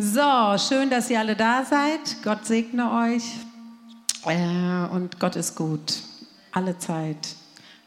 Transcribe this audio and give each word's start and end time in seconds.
So, 0.00 0.56
schön, 0.58 0.90
dass 0.90 1.10
ihr 1.10 1.18
alle 1.18 1.34
da 1.34 1.64
seid. 1.64 2.22
Gott 2.22 2.46
segne 2.46 2.88
euch. 2.92 3.24
Äh, 4.24 4.94
und 4.94 5.18
Gott 5.18 5.34
ist 5.34 5.56
gut. 5.56 5.94
Alle 6.52 6.78
Zeit. 6.78 7.34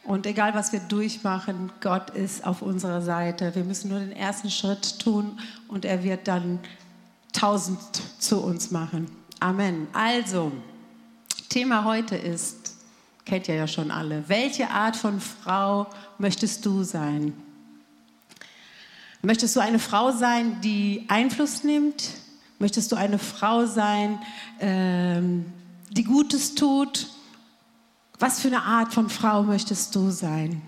Und 0.03 0.25
egal, 0.25 0.53
was 0.53 0.73
wir 0.73 0.81
durchmachen, 0.81 1.71
Gott 1.79 2.09
ist 2.09 2.45
auf 2.45 2.61
unserer 2.63 3.01
Seite. 3.01 3.55
Wir 3.55 3.63
müssen 3.63 3.91
nur 3.91 3.99
den 3.99 4.11
ersten 4.11 4.49
Schritt 4.49 4.99
tun 4.99 5.39
und 5.69 5.85
er 5.85 6.03
wird 6.03 6.27
dann 6.27 6.59
tausend 7.31 7.79
zu 8.19 8.43
uns 8.43 8.71
machen. 8.71 9.09
Amen. 9.39 9.87
Also, 9.93 10.51
Thema 11.47 11.85
heute 11.85 12.17
ist, 12.17 12.75
kennt 13.23 13.47
ihr 13.47 13.55
ja 13.55 13.67
schon 13.67 13.89
alle, 13.89 14.27
welche 14.27 14.69
Art 14.69 14.97
von 14.97 15.21
Frau 15.21 15.87
möchtest 16.17 16.65
du 16.65 16.83
sein? 16.83 17.31
Möchtest 19.23 19.55
du 19.55 19.59
eine 19.59 19.77
Frau 19.77 20.11
sein, 20.11 20.61
die 20.61 21.05
Einfluss 21.07 21.63
nimmt? 21.63 22.09
Möchtest 22.57 22.91
du 22.91 22.95
eine 22.95 23.19
Frau 23.19 23.67
sein, 23.67 24.19
ähm, 24.59 25.45
die 25.91 26.03
Gutes 26.03 26.55
tut? 26.55 27.07
Was 28.17 28.39
für 28.39 28.47
eine 28.47 28.63
Art 28.63 28.93
von 28.93 29.09
Frau 29.09 29.43
möchtest 29.43 29.95
du 29.95 30.09
sein? 30.09 30.63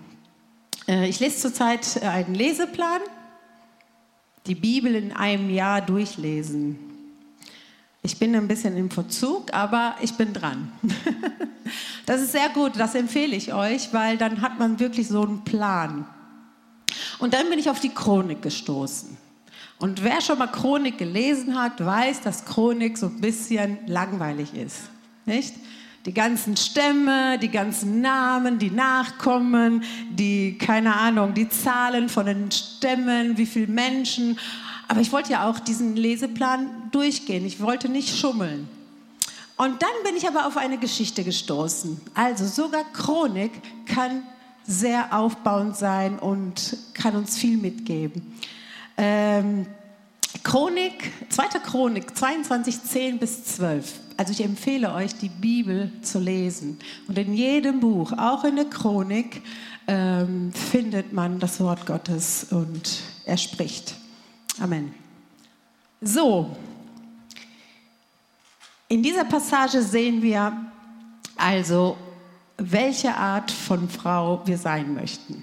Äh, 0.86 1.08
ich 1.08 1.18
lese 1.18 1.38
zurzeit 1.38 1.96
äh, 1.96 2.06
einen 2.06 2.34
Leseplan. 2.34 3.00
Die 4.46 4.54
Bibel 4.54 4.94
in 4.94 5.12
einem 5.12 5.50
Jahr 5.50 5.80
durchlesen. 5.80 6.78
Ich 8.02 8.18
bin 8.18 8.36
ein 8.36 8.46
bisschen 8.46 8.76
im 8.76 8.90
Verzug, 8.90 9.52
aber 9.52 9.96
ich 10.00 10.14
bin 10.14 10.32
dran. 10.32 10.70
Das 12.06 12.20
ist 12.20 12.32
sehr 12.32 12.50
gut, 12.50 12.72
das 12.76 12.94
empfehle 12.94 13.34
ich 13.34 13.54
euch, 13.54 13.94
weil 13.94 14.18
dann 14.18 14.42
hat 14.42 14.58
man 14.58 14.78
wirklich 14.78 15.08
so 15.08 15.22
einen 15.22 15.42
Plan. 15.42 16.04
Und 17.18 17.34
dann 17.34 17.48
bin 17.50 17.58
ich 17.58 17.70
auf 17.70 17.80
die 17.80 17.90
Chronik 17.90 18.42
gestoßen. 18.42 19.16
Und 19.78 20.02
wer 20.04 20.20
schon 20.20 20.38
mal 20.38 20.46
Chronik 20.46 20.98
gelesen 20.98 21.60
hat, 21.60 21.84
weiß, 21.84 22.20
dass 22.22 22.44
Chronik 22.44 22.96
so 22.96 23.06
ein 23.06 23.20
bisschen 23.20 23.78
langweilig 23.86 24.54
ist. 24.54 24.76
Nicht? 25.26 25.54
Die 26.06 26.12
ganzen 26.12 26.56
Stämme, 26.56 27.38
die 27.38 27.48
ganzen 27.48 28.00
Namen, 28.00 28.58
die 28.58 28.70
Nachkommen, 28.70 29.82
die, 30.10 30.58
keine 30.58 30.94
Ahnung, 30.94 31.32
die 31.34 31.48
Zahlen 31.48 32.08
von 32.08 32.26
den 32.26 32.50
Stämmen, 32.50 33.38
wie 33.38 33.46
viele 33.46 33.68
Menschen. 33.68 34.38
Aber 34.86 35.00
ich 35.00 35.12
wollte 35.12 35.32
ja 35.32 35.48
auch 35.48 35.58
diesen 35.58 35.96
Leseplan 35.96 36.90
durchgehen. 36.92 37.46
Ich 37.46 37.60
wollte 37.60 37.88
nicht 37.88 38.16
schummeln. 38.18 38.68
Und 39.56 39.82
dann 39.82 39.90
bin 40.04 40.16
ich 40.16 40.28
aber 40.28 40.46
auf 40.46 40.56
eine 40.56 40.78
Geschichte 40.78 41.24
gestoßen. 41.24 42.00
Also 42.14 42.46
sogar 42.46 42.84
Chronik 42.92 43.52
kann 43.86 44.24
sehr 44.66 45.16
aufbauend 45.16 45.76
sein 45.76 46.18
und 46.18 46.76
kann 46.94 47.16
uns 47.16 47.36
viel 47.36 47.56
mitgeben. 47.56 48.34
Ähm, 48.96 49.66
Chronik, 50.42 51.12
2. 51.30 51.60
Chronik 51.60 52.16
22, 52.16 52.82
10 52.82 53.18
bis 53.18 53.44
12. 53.44 54.00
Also 54.16 54.32
ich 54.32 54.42
empfehle 54.42 54.92
euch, 54.94 55.14
die 55.14 55.28
Bibel 55.28 55.90
zu 56.02 56.18
lesen. 56.18 56.78
Und 57.08 57.18
in 57.18 57.34
jedem 57.34 57.80
Buch, 57.80 58.12
auch 58.12 58.44
in 58.44 58.56
der 58.56 58.66
Chronik, 58.66 59.42
ähm, 59.86 60.52
findet 60.52 61.12
man 61.12 61.38
das 61.38 61.60
Wort 61.60 61.86
Gottes 61.86 62.46
und 62.50 63.00
er 63.26 63.36
spricht. 63.36 63.94
Amen. 64.60 64.94
So, 66.00 66.56
in 68.88 69.02
dieser 69.02 69.24
Passage 69.24 69.82
sehen 69.82 70.22
wir 70.22 70.52
also 71.36 71.96
welche 72.56 73.14
Art 73.14 73.50
von 73.50 73.88
Frau 73.88 74.42
wir 74.44 74.58
sein 74.58 74.94
möchten. 74.94 75.42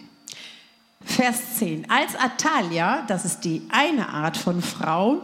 Vers 1.04 1.56
10. 1.58 1.90
Als 1.90 2.16
Atalia, 2.16 3.04
das 3.08 3.26
ist 3.26 3.42
die 3.42 3.64
eine 3.70 4.10
Art 4.10 4.38
von 4.38 4.62
Frau, 4.62 5.22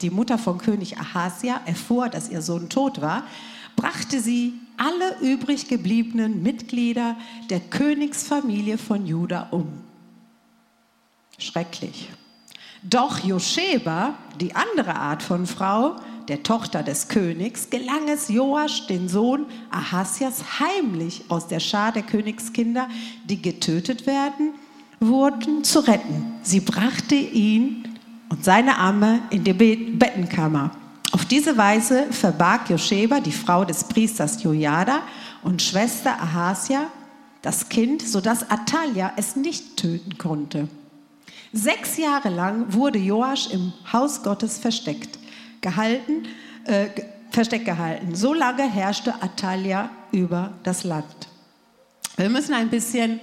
die 0.00 0.10
Mutter 0.10 0.38
von 0.38 0.58
König 0.58 0.98
Ahasia, 0.98 1.60
erfuhr, 1.66 2.08
dass 2.08 2.28
ihr 2.28 2.42
Sohn 2.42 2.68
tot 2.68 3.00
war, 3.00 3.24
brachte 3.76 4.20
sie 4.20 4.54
alle 4.76 5.18
übrig 5.20 5.68
gebliebenen 5.68 6.42
Mitglieder 6.42 7.16
der 7.48 7.60
Königsfamilie 7.60 8.78
von 8.78 9.06
Juda 9.06 9.48
um. 9.50 9.68
Schrecklich. 11.38 12.10
Doch 12.82 13.18
Josheba, 13.22 14.14
die 14.40 14.54
andere 14.56 14.96
Art 14.96 15.22
von 15.22 15.46
Frau, 15.46 15.96
der 16.28 16.42
Tochter 16.42 16.82
des 16.82 17.08
Königs, 17.08 17.68
gelang 17.68 18.08
es 18.08 18.28
Joasch, 18.28 18.86
den 18.86 19.08
Sohn 19.08 19.46
Ahasias, 19.70 20.60
heimlich 20.60 21.24
aus 21.28 21.46
der 21.48 21.60
Schar 21.60 21.92
der 21.92 22.02
Königskinder, 22.02 22.88
die 23.24 23.42
getötet 23.42 24.06
werden, 24.06 24.54
wurden, 25.00 25.64
zu 25.64 25.80
retten. 25.80 26.34
Sie 26.42 26.60
brachte 26.60 27.16
ihn 27.16 27.98
und 28.30 28.44
seine 28.44 28.78
Amme 28.78 29.20
in 29.30 29.44
die 29.44 29.52
Bettenkammer. 29.52 30.70
Auf 31.12 31.24
diese 31.24 31.58
Weise 31.58 32.06
verbarg 32.12 32.70
Josheba, 32.70 33.20
die 33.20 33.32
Frau 33.32 33.64
des 33.64 33.84
Priesters 33.84 34.42
Jojada 34.42 35.00
und 35.42 35.60
Schwester 35.60 36.12
Ahasia, 36.12 36.86
das 37.42 37.68
Kind, 37.68 38.02
sodass 38.02 38.48
Atalia 38.48 39.12
es 39.16 39.36
nicht 39.36 39.76
töten 39.76 40.16
konnte. 40.16 40.68
Sechs 41.52 41.96
Jahre 41.96 42.28
lang 42.28 42.72
wurde 42.72 42.98
Joasch 42.98 43.50
im 43.50 43.72
Haus 43.92 44.22
Gottes 44.22 44.58
versteckt 44.58 45.18
gehalten, 45.60 46.26
äh, 46.64 46.86
versteckt 47.30 47.64
gehalten. 47.64 48.14
So 48.14 48.34
lange 48.34 48.70
herrschte 48.70 49.14
Atalia 49.22 49.90
über 50.12 50.52
das 50.62 50.84
Land. 50.84 51.28
Wir 52.16 52.30
müssen 52.30 52.54
ein 52.54 52.68
bisschen 52.68 53.20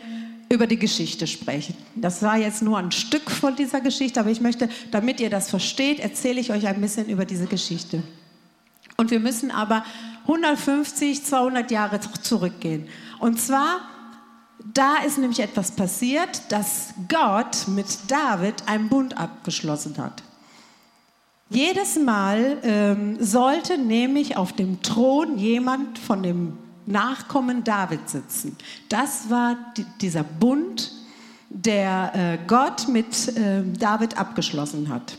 über 0.50 0.68
die 0.68 0.80
Geschichte 0.80 1.28
sprechen. 1.28 1.76
Das 1.96 2.22
war 2.22 2.38
jetzt 2.38 2.62
nur 2.62 2.78
ein 2.78 2.92
Stück 2.92 3.30
von 3.30 3.56
dieser 3.56 3.82
Geschichte, 3.82 4.20
aber 4.20 4.30
ich 4.30 4.42
möchte, 4.42 4.70
damit 4.92 5.20
ihr 5.20 5.30
das 5.30 5.50
versteht, 5.50 6.00
erzähle 6.00 6.40
ich 6.40 6.52
euch 6.52 6.68
ein 6.68 6.80
bisschen 6.80 7.08
über 7.08 7.26
diese 7.26 7.48
Geschichte. 7.48 8.02
Und 8.96 9.12
wir 9.12 9.20
müssen 9.20 9.52
aber 9.52 9.84
150, 10.24 11.24
200 11.24 11.70
Jahre 11.70 12.00
zurückgehen. 12.00 12.88
Und 13.20 13.40
zwar, 13.40 13.82
da 14.64 14.98
ist 15.06 15.18
nämlich 15.18 15.40
etwas 15.40 15.72
passiert, 15.72 16.52
dass 16.52 16.94
Gott 17.08 17.68
mit 17.68 17.86
David 18.08 18.56
einen 18.68 18.90
Bund 18.90 19.18
abgeschlossen 19.18 19.98
hat. 19.98 20.24
Jedes 21.50 21.98
Mal 21.98 22.58
ähm, 22.64 23.18
sollte 23.24 23.78
nämlich 23.78 24.36
auf 24.36 24.54
dem 24.54 24.82
Thron 24.82 25.38
jemand 25.38 25.98
von 25.98 26.22
dem 26.22 26.58
Nachkommen 26.86 27.64
David 27.64 28.10
sitzen. 28.10 28.58
Das 28.90 29.30
war 29.30 29.56
die, 29.78 29.86
dieser 30.02 30.24
Bund, 30.24 30.92
der 31.50 32.12
äh, 32.14 32.38
Gott 32.48 32.88
mit 32.90 33.30
äh, 33.38 33.64
David 33.78 34.18
abgeschlossen 34.18 34.90
hat. 34.90 35.18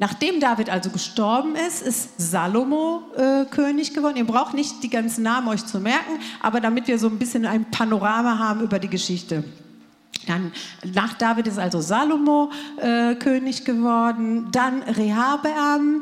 Nachdem 0.00 0.40
David 0.40 0.70
also 0.70 0.88
gestorben 0.88 1.54
ist, 1.56 1.82
ist 1.82 2.18
Salomo 2.18 3.02
äh, 3.18 3.44
König 3.44 3.92
geworden. 3.92 4.16
Ihr 4.16 4.26
braucht 4.26 4.54
nicht 4.54 4.82
die 4.82 4.88
ganzen 4.88 5.24
Namen 5.24 5.46
euch 5.48 5.66
zu 5.66 5.78
merken, 5.78 6.18
aber 6.40 6.58
damit 6.58 6.88
wir 6.88 6.98
so 6.98 7.08
ein 7.08 7.18
bisschen 7.18 7.44
ein 7.44 7.70
Panorama 7.70 8.38
haben 8.38 8.62
über 8.62 8.78
die 8.78 8.88
Geschichte. 8.88 9.44
Dann 10.26 10.52
nach 10.94 11.12
David 11.12 11.48
ist 11.48 11.58
also 11.58 11.82
Salomo 11.82 12.50
äh, 12.78 13.14
König 13.16 13.66
geworden, 13.66 14.48
dann 14.50 14.82
Rehabeam. 14.84 16.00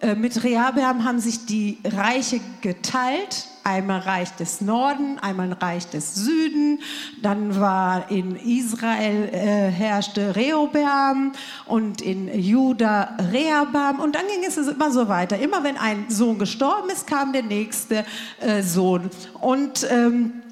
Äh, 0.00 0.14
mit 0.14 0.44
Rehabeam 0.44 1.04
haben 1.04 1.20
sich 1.20 1.46
die 1.46 1.78
Reiche 1.84 2.40
geteilt. 2.60 3.46
Einmal 3.64 4.00
Reich 4.00 4.30
des 4.36 4.60
Norden, 4.60 5.18
einmal 5.18 5.52
Reich 5.54 5.88
des 5.88 6.14
Süden. 6.14 6.80
Dann 7.22 7.58
war 7.58 8.10
in 8.10 8.36
Israel 8.36 9.28
äh, 9.32 9.70
herrschte 9.70 10.36
Rehobeam 10.36 11.32
und 11.64 12.00
in 12.00 12.28
Juda 12.38 13.16
Rehabam. 13.32 13.98
Und 13.98 14.14
dann 14.14 14.26
ging 14.28 14.44
es 14.46 14.56
immer 14.56 14.92
so 14.92 15.08
weiter. 15.08 15.38
Immer 15.38 15.64
wenn 15.64 15.76
ein 15.78 16.04
Sohn 16.10 16.38
gestorben 16.38 16.90
ist, 16.90 17.06
kam 17.06 17.32
der 17.32 17.42
nächste 17.42 18.04
äh, 18.40 18.62
Sohn. 18.62 19.10
Und 19.40 19.84
ähm, 19.90 20.42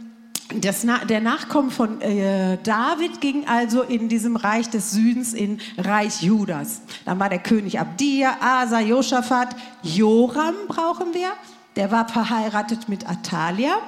das, 0.60 0.86
der 1.08 1.20
Nachkommen 1.20 1.70
von 1.70 2.00
äh, 2.00 2.58
David 2.62 3.20
ging 3.20 3.46
also 3.46 3.82
in 3.82 4.08
diesem 4.08 4.36
Reich 4.36 4.68
des 4.70 4.90
Südens 4.90 5.34
in 5.34 5.60
Reich 5.78 6.22
Judas. 6.22 6.82
Dann 7.04 7.18
war 7.18 7.28
der 7.28 7.38
König 7.38 7.78
Abdia, 7.78 8.36
Asa, 8.40 8.80
Josaphat, 8.80 9.54
Joram 9.82 10.54
brauchen 10.68 11.14
wir. 11.14 11.32
Der 11.76 11.90
war 11.90 12.08
verheiratet 12.08 12.88
mit 12.88 13.08
Atalia. 13.08 13.78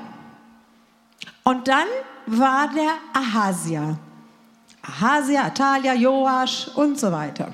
Und 1.45 1.69
dann 1.69 1.87
war 2.27 2.69
der 2.75 2.93
Ahasia. 3.13 3.99
Ahasia, 4.83 5.45
Atalia, 5.45 5.95
Joasch 5.95 6.69
und 6.75 6.99
so 6.99 7.11
weiter. 7.13 7.53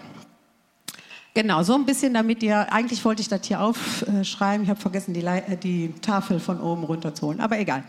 Genau, 1.34 1.62
so 1.62 1.74
ein 1.74 1.86
bisschen, 1.86 2.12
damit 2.12 2.42
ihr, 2.42 2.70
eigentlich 2.70 3.02
wollte 3.06 3.22
ich 3.22 3.28
das 3.28 3.46
hier 3.46 3.62
aufschreiben, 3.62 4.64
ich 4.64 4.68
habe 4.68 4.78
vergessen, 4.78 5.14
die, 5.14 5.24
äh, 5.24 5.56
die, 5.56 5.94
Tafel 6.02 6.38
von 6.38 6.60
oben 6.60 6.84
runterzuholen, 6.84 7.40
aber 7.40 7.58
egal. 7.58 7.84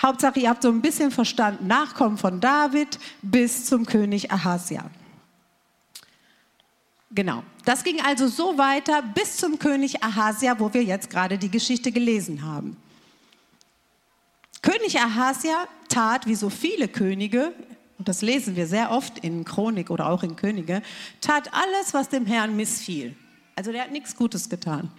Hauptsache, 0.00 0.40
ihr 0.40 0.48
habt 0.48 0.62
so 0.62 0.70
ein 0.70 0.80
bisschen 0.80 1.10
verstanden, 1.10 1.66
Nachkommen 1.66 2.16
von 2.16 2.40
David 2.40 2.98
bis 3.20 3.66
zum 3.66 3.84
König 3.84 4.32
Ahasia. 4.32 4.90
Genau, 7.10 7.42
das 7.66 7.84
ging 7.84 8.00
also 8.00 8.28
so 8.28 8.56
weiter 8.56 9.02
bis 9.02 9.36
zum 9.36 9.58
König 9.58 10.02
Ahasia, 10.02 10.58
wo 10.58 10.72
wir 10.72 10.82
jetzt 10.82 11.10
gerade 11.10 11.36
die 11.36 11.50
Geschichte 11.50 11.92
gelesen 11.92 12.42
haben. 12.42 12.78
König 14.62 14.98
Ahasia 14.98 15.68
tat, 15.90 16.26
wie 16.26 16.34
so 16.34 16.48
viele 16.48 16.88
Könige 16.88 17.52
und 17.98 18.08
das 18.08 18.22
lesen 18.22 18.56
wir 18.56 18.66
sehr 18.66 18.90
oft 18.90 19.18
in 19.20 19.44
Chronik 19.44 19.90
oder 19.90 20.08
auch 20.08 20.22
in 20.22 20.36
Könige, 20.36 20.82
tat 21.20 21.52
alles, 21.52 21.94
was 21.94 22.08
dem 22.08 22.26
Herrn 22.26 22.56
missfiel. 22.56 23.16
Also 23.54 23.72
der 23.72 23.82
hat 23.82 23.92
nichts 23.92 24.14
Gutes 24.14 24.48
getan. 24.48 24.90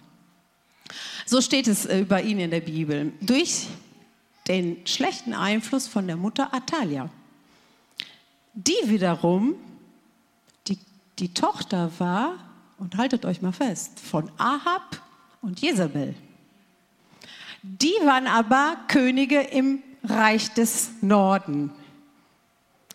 So 1.26 1.40
steht 1.40 1.68
es 1.68 1.86
äh, 1.86 2.00
über 2.00 2.22
ihn 2.22 2.40
in 2.40 2.50
der 2.50 2.60
Bibel. 2.60 3.12
Durch 3.20 3.68
den 4.48 4.86
schlechten 4.86 5.34
Einfluss 5.34 5.86
von 5.86 6.06
der 6.06 6.16
Mutter 6.16 6.52
Atalia. 6.52 7.10
Die 8.54 8.72
wiederum, 8.84 9.54
die, 10.66 10.78
die 11.18 11.34
Tochter 11.34 11.92
war, 11.98 12.38
und 12.78 12.96
haltet 12.96 13.24
euch 13.24 13.42
mal 13.42 13.52
fest, 13.52 14.00
von 14.00 14.30
Ahab 14.38 15.02
und 15.42 15.60
Jezebel. 15.60 16.14
Die 17.62 17.94
waren 18.04 18.26
aber 18.26 18.76
Könige 18.88 19.40
im 19.40 19.82
Reich 20.04 20.54
des 20.54 20.90
Norden. 21.00 21.72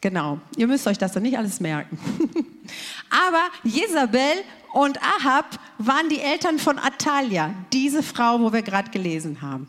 Genau, 0.04 0.38
ihr 0.58 0.68
müsst 0.68 0.86
euch 0.86 0.98
das 0.98 1.14
dann 1.14 1.24
nicht 1.24 1.38
alles 1.38 1.62
merken. 1.62 1.98
Aber 3.10 3.44
Jezabel 3.64 4.44
und 4.74 5.02
Ahab 5.02 5.58
waren 5.78 6.10
die 6.10 6.20
Eltern 6.20 6.60
von 6.60 6.78
Atalia, 6.78 7.56
diese 7.72 8.04
Frau, 8.04 8.38
wo 8.42 8.52
wir 8.52 8.64
gerade 8.64 8.92
gelesen 8.92 9.42
haben. 9.42 9.66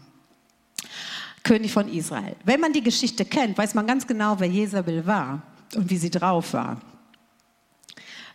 König 1.44 1.72
von 1.72 1.86
Israel. 1.88 2.34
Wenn 2.42 2.58
man 2.58 2.72
die 2.72 2.82
Geschichte 2.82 3.24
kennt, 3.24 3.56
weiß 3.56 3.74
man 3.74 3.86
ganz 3.86 4.08
genau, 4.08 4.34
wer 4.40 4.48
Jezabel 4.48 5.06
war 5.06 5.40
und 5.76 5.88
wie 5.88 5.98
sie 5.98 6.10
drauf 6.10 6.52
war. 6.52 6.80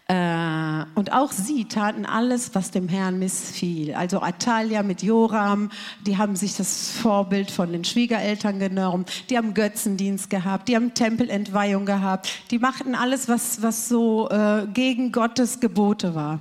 Äh, 0.10 0.86
und 0.96 1.14
auch 1.14 1.32
sie 1.32 1.66
taten 1.66 2.04
alles, 2.04 2.56
was 2.56 2.72
dem 2.72 2.90
Herrn 2.90 3.20
missfiel. 3.20 3.94
Also 3.94 4.24
Atalia 4.24 4.82
mit 4.82 5.04
Joram, 5.04 5.70
die 6.08 6.18
haben 6.18 6.36
sich 6.36 6.58
das 6.58 6.90
Vorbild 6.90 7.52
von 7.52 7.72
den 7.72 7.86
Schwiegereltern 7.86 8.58
genommen, 8.58 9.06
die 9.30 9.38
haben 9.38 9.54
Götzendienst 9.54 10.32
gehabt, 10.32 10.68
die 10.68 10.76
haben 10.76 10.96
Tempelentweihung 10.96 11.86
gehabt, 11.86 12.28
die 12.50 12.58
machten 12.58 12.96
alles, 12.96 13.28
was, 13.28 13.62
was 13.62 13.88
so 13.88 14.28
äh, 14.30 14.66
gegen 14.74 15.12
Gottes 15.12 15.60
Gebote 15.60 16.16
war. 16.16 16.40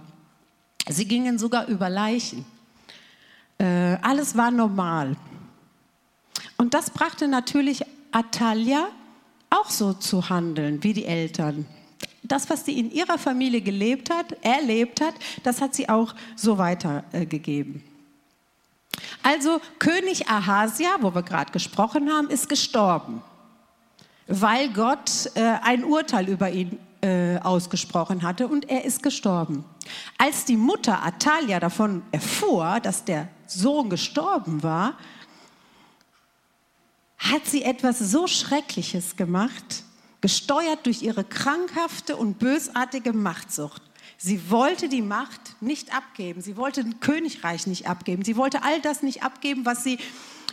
Sie 0.88 1.04
gingen 1.04 1.38
sogar 1.38 1.66
über 1.66 1.90
Leichen. 1.90 2.46
Äh, 3.58 3.98
alles 4.00 4.34
war 4.34 4.50
normal. 4.50 5.14
Und 6.56 6.72
das 6.72 6.88
brachte 6.88 7.28
natürlich 7.28 7.84
Atalia 8.12 8.88
auch 9.50 9.68
so 9.68 9.92
zu 9.92 10.30
handeln 10.30 10.82
wie 10.82 10.94
die 10.94 11.04
Eltern 11.04 11.66
das, 12.28 12.48
was 12.50 12.64
sie 12.64 12.78
in 12.78 12.90
ihrer 12.90 13.18
Familie 13.18 13.60
gelebt 13.60 14.10
hat, 14.10 14.32
erlebt 14.42 15.00
hat, 15.00 15.14
das 15.42 15.60
hat 15.60 15.74
sie 15.74 15.88
auch 15.88 16.14
so 16.36 16.58
weitergegeben. 16.58 17.82
Also 19.22 19.60
König 19.78 20.28
Ahasia, 20.28 20.96
wo 21.00 21.14
wir 21.14 21.22
gerade 21.22 21.52
gesprochen 21.52 22.10
haben, 22.10 22.28
ist 22.30 22.48
gestorben, 22.48 23.22
weil 24.26 24.70
Gott 24.72 25.30
äh, 25.34 25.58
ein 25.62 25.84
Urteil 25.84 26.28
über 26.28 26.50
ihn 26.50 26.78
äh, 27.00 27.38
ausgesprochen 27.38 28.22
hatte 28.22 28.48
und 28.48 28.68
er 28.68 28.84
ist 28.84 29.02
gestorben. 29.02 29.64
Als 30.18 30.44
die 30.44 30.56
Mutter 30.56 31.04
Atalia 31.04 31.60
davon 31.60 32.02
erfuhr, 32.10 32.80
dass 32.80 33.04
der 33.04 33.28
Sohn 33.46 33.88
gestorben 33.88 34.62
war, 34.62 34.94
hat 37.18 37.46
sie 37.46 37.62
etwas 37.62 37.98
so 37.98 38.26
Schreckliches 38.26 39.16
gemacht, 39.16 39.84
gesteuert 40.20 40.86
durch 40.86 41.02
ihre 41.02 41.24
krankhafte 41.24 42.16
und 42.16 42.38
bösartige 42.38 43.12
Machtsucht. 43.12 43.82
Sie 44.16 44.50
wollte 44.50 44.88
die 44.88 45.02
Macht 45.02 45.40
nicht 45.60 45.94
abgeben. 45.94 46.40
Sie 46.40 46.56
wollte 46.56 46.80
ein 46.80 46.98
Königreich 46.98 47.68
nicht 47.68 47.88
abgeben. 47.88 48.24
Sie 48.24 48.36
wollte 48.36 48.64
all 48.64 48.80
das 48.80 49.02
nicht 49.02 49.22
abgeben, 49.22 49.64
was 49.64 49.84
sie, 49.84 49.98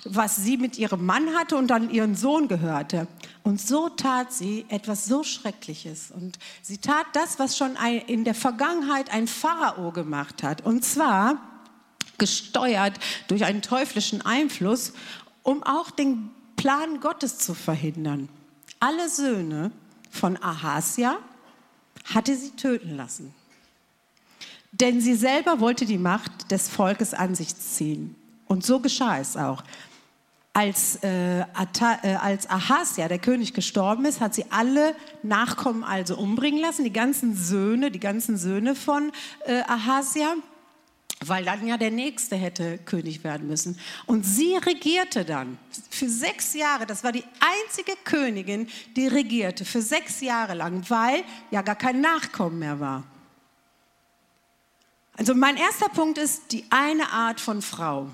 was 0.03 0.35
sie 0.35 0.57
mit 0.57 0.77
ihrem 0.77 1.03
Mann 1.03 1.33
hatte 1.35 1.57
und 1.57 1.67
dann 1.67 1.89
ihren 1.89 2.15
Sohn 2.15 2.47
gehörte. 2.47 3.07
Und 3.41 3.59
so 3.59 3.89
tat 3.89 4.31
sie 4.31 4.65
etwas 4.69 5.05
so 5.05 5.23
Schreckliches. 5.23 6.11
Und 6.11 6.37
sie 6.61 6.77
tat 6.77 7.07
das, 7.13 7.39
was 7.39 7.57
schon 7.57 7.75
in 8.05 8.23
der 8.23 8.35
Vergangenheit 8.35 9.11
ein 9.11 9.27
Pharao 9.27 9.91
gemacht 9.91 10.43
hat. 10.43 10.63
Und 10.63 10.85
zwar 10.85 11.39
gesteuert 12.19 12.99
durch 13.27 13.45
einen 13.45 13.63
teuflischen 13.63 14.21
Einfluss, 14.21 14.93
um 15.41 15.63
auch 15.63 15.89
den 15.89 16.29
Plan 16.55 16.99
Gottes 16.99 17.39
zu 17.39 17.55
verhindern 17.55 18.29
alle 18.79 19.09
Söhne 19.09 19.71
von 20.09 20.41
Ahasia 20.41 21.17
hatte 22.13 22.35
sie 22.35 22.51
töten 22.51 22.95
lassen. 22.95 23.33
Denn 24.71 24.99
sie 24.99 25.15
selber 25.15 25.59
wollte 25.59 25.85
die 25.85 25.97
Macht 25.97 26.51
des 26.51 26.67
Volkes 26.67 27.13
an 27.13 27.33
sich 27.33 27.55
ziehen. 27.55 28.15
Und 28.47 28.65
so 28.65 28.79
geschah 28.79 29.19
es 29.19 29.37
auch. 29.37 29.63
Als, 30.53 30.99
äh, 31.03 31.39
äh, 31.39 31.43
als 32.21 32.49
Ahasia, 32.49 33.07
der 33.07 33.19
König, 33.19 33.53
gestorben 33.53 34.05
ist, 34.05 34.21
hat 34.21 34.33
sie 34.33 34.45
alle 34.51 34.95
Nachkommen 35.23 35.83
also 35.83 36.17
umbringen 36.17 36.61
lassen, 36.61 36.83
die 36.83 36.93
ganzen 36.93 37.35
Söhne, 37.35 37.91
die 37.91 37.99
ganzen 37.99 38.37
Söhne 38.37 38.75
von 38.75 39.11
äh, 39.45 39.61
Ahasia 39.67 40.35
weil 41.23 41.45
dann 41.45 41.65
ja 41.65 41.77
der 41.77 41.91
Nächste 41.91 42.35
hätte 42.35 42.77
König 42.79 43.23
werden 43.23 43.47
müssen. 43.47 43.79
Und 44.05 44.25
sie 44.25 44.55
regierte 44.57 45.25
dann 45.25 45.57
für 45.89 46.09
sechs 46.09 46.53
Jahre. 46.53 46.85
Das 46.85 47.03
war 47.03 47.11
die 47.11 47.23
einzige 47.39 47.93
Königin, 48.03 48.67
die 48.95 49.07
regierte 49.07 49.65
für 49.65 49.81
sechs 49.81 50.21
Jahre 50.21 50.53
lang, 50.53 50.83
weil 50.89 51.23
ja 51.51 51.61
gar 51.61 51.75
kein 51.75 52.01
Nachkommen 52.01 52.59
mehr 52.59 52.79
war. 52.79 53.03
Also 55.17 55.33
mein 55.33 55.55
erster 55.55 55.89
Punkt 55.89 56.17
ist 56.17 56.51
die 56.51 56.65
eine 56.69 57.09
Art 57.09 57.39
von 57.39 57.61
Frau. 57.61 58.09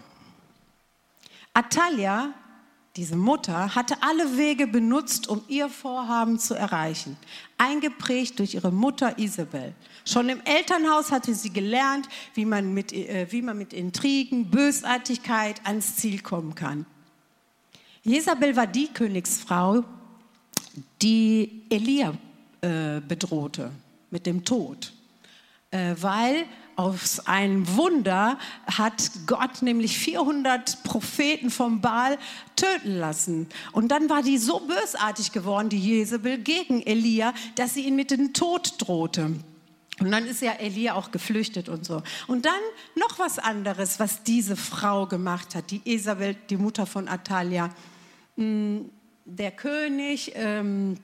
Atalia 1.54 2.34
diese 2.98 3.16
Mutter 3.16 3.74
hatte 3.74 3.96
alle 4.02 4.38
Wege 4.38 4.68
benutzt, 4.68 5.30
um 5.30 5.42
ihr 5.48 5.70
Vorhaben 5.70 6.40
zu 6.40 6.56
erreichen, 6.56 7.16
eingeprägt 7.58 8.40
durch 8.40 8.56
ihre 8.56 8.72
Mutter 8.72 9.18
Isabel. 9.18 9.74
Schon 10.06 10.28
im 10.28 10.42
Elternhaus 10.44 11.12
hatte 11.12 11.34
sie 11.34 11.52
gelernt, 11.52 12.10
wie 12.34 12.44
man 12.44 12.74
mit, 12.74 12.92
äh, 12.92 13.28
wie 13.30 13.42
man 13.42 13.58
mit 13.58 13.72
Intrigen, 13.72 14.52
Bösartigkeit 14.52 15.66
ans 15.66 15.96
Ziel 15.96 16.22
kommen 16.22 16.54
kann. 16.54 16.86
Jezabel 18.04 18.56
war 18.58 18.68
die 18.68 18.88
Königsfrau, 18.88 19.86
die 21.02 21.64
Elia 21.70 22.14
äh, 22.62 23.00
bedrohte 23.00 23.72
mit 24.10 24.26
dem 24.26 24.44
Tod, 24.44 24.92
äh, 25.70 25.96
weil 26.00 26.46
aus 26.82 27.28
einem 27.28 27.78
Wunder 27.78 28.40
hat 28.66 29.12
Gott 29.28 29.62
nämlich 29.62 30.00
400 30.00 30.84
Propheten 30.84 31.52
vom 31.52 31.80
Baal 31.80 32.18
töten 32.56 32.98
lassen. 32.98 33.48
Und 33.72 33.90
dann 33.90 34.10
war 34.10 34.24
die 34.24 34.40
so 34.40 34.62
bösartig 34.62 35.32
geworden, 35.32 35.70
die 35.70 35.80
Jezebel, 35.80 36.40
gegen 36.40 36.82
Elia, 36.82 37.34
dass 37.56 37.76
sie 37.76 37.86
ihn 37.86 37.96
mit 37.96 38.10
dem 38.10 38.34
Tod 38.34 38.74
drohte. 38.80 39.36
Und 40.00 40.12
dann 40.12 40.26
ist 40.26 40.42
ja 40.42 40.54
Elia 40.54 40.96
auch 40.96 41.12
geflüchtet 41.12 41.70
und 41.70 41.86
so. 41.86 42.02
Und 42.26 42.46
dann 42.48 42.54
noch 42.96 43.20
was 43.20 43.38
anderes, 43.38 44.00
was 44.00 44.24
diese 44.24 44.56
Frau 44.56 45.06
gemacht 45.06 45.54
hat, 45.54 45.70
die 45.70 45.82
Isabel, 45.86 46.36
die 46.50 46.58
Mutter 46.58 46.88
von 46.88 47.08
Atalia. 47.08 47.70
Hm, 48.38 48.90
der 49.26 49.52
König 49.52 50.32
ähm, 50.34 50.98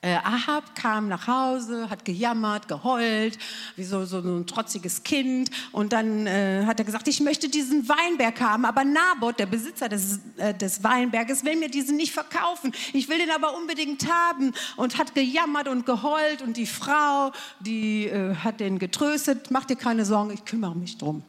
äh, 0.00 0.14
Ahab 0.14 0.76
kam 0.76 1.08
nach 1.08 1.26
Hause, 1.26 1.90
hat 1.90 2.04
gejammert, 2.04 2.68
geheult, 2.68 3.36
wie 3.74 3.82
so, 3.82 4.04
so 4.04 4.18
ein 4.18 4.46
trotziges 4.46 5.02
Kind. 5.02 5.50
Und 5.72 5.92
dann 5.92 6.28
äh, 6.28 6.64
hat 6.66 6.78
er 6.78 6.84
gesagt, 6.84 7.08
ich 7.08 7.20
möchte 7.20 7.48
diesen 7.48 7.88
Weinberg 7.88 8.40
haben. 8.40 8.64
Aber 8.64 8.84
Naboth, 8.84 9.40
der 9.40 9.46
Besitzer 9.46 9.88
des, 9.88 10.20
äh, 10.36 10.54
des 10.54 10.84
Weinberges, 10.84 11.44
will 11.44 11.56
mir 11.56 11.68
diesen 11.68 11.96
nicht 11.96 12.12
verkaufen. 12.12 12.72
Ich 12.92 13.08
will 13.08 13.18
den 13.18 13.30
aber 13.30 13.56
unbedingt 13.56 14.08
haben. 14.08 14.52
Und 14.76 14.98
hat 14.98 15.16
gejammert 15.16 15.66
und 15.66 15.84
geheult. 15.84 16.42
Und 16.42 16.56
die 16.56 16.66
Frau, 16.66 17.32
die 17.58 18.06
äh, 18.06 18.36
hat 18.36 18.60
den 18.60 18.78
getröstet, 18.78 19.50
mach 19.50 19.64
dir 19.64 19.76
keine 19.76 20.04
Sorgen, 20.04 20.30
ich 20.30 20.44
kümmere 20.44 20.76
mich 20.76 20.96
drum. 20.96 21.24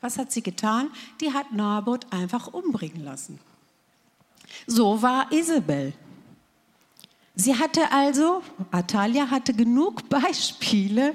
Was 0.00 0.16
hat 0.16 0.30
sie 0.30 0.42
getan? 0.42 0.90
Die 1.20 1.32
hat 1.32 1.52
Naboth 1.52 2.12
einfach 2.12 2.46
umbringen 2.48 3.04
lassen. 3.04 3.40
So 4.68 5.02
war 5.02 5.32
Isabel. 5.32 5.92
Sie 7.34 7.58
hatte 7.58 7.90
also, 7.90 8.42
Atalia 8.70 9.30
hatte 9.30 9.54
genug 9.54 10.08
Beispiele 10.08 11.14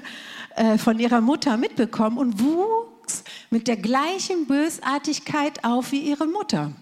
äh, 0.56 0.78
von 0.78 0.98
ihrer 0.98 1.20
Mutter 1.20 1.56
mitbekommen 1.56 2.18
und 2.18 2.42
wuchs 2.42 3.24
mit 3.50 3.68
der 3.68 3.76
gleichen 3.76 4.46
Bösartigkeit 4.46 5.64
auf 5.64 5.92
wie 5.92 6.00
ihre 6.00 6.26
Mutter. 6.26 6.72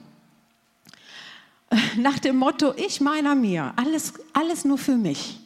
Nach 1.97 2.19
dem 2.19 2.37
Motto, 2.37 2.73
ich 2.77 3.01
meiner 3.01 3.35
mir, 3.35 3.73
alles, 3.77 4.15
alles 4.33 4.65
nur 4.65 4.79
für 4.79 4.97
mich. 4.97 5.39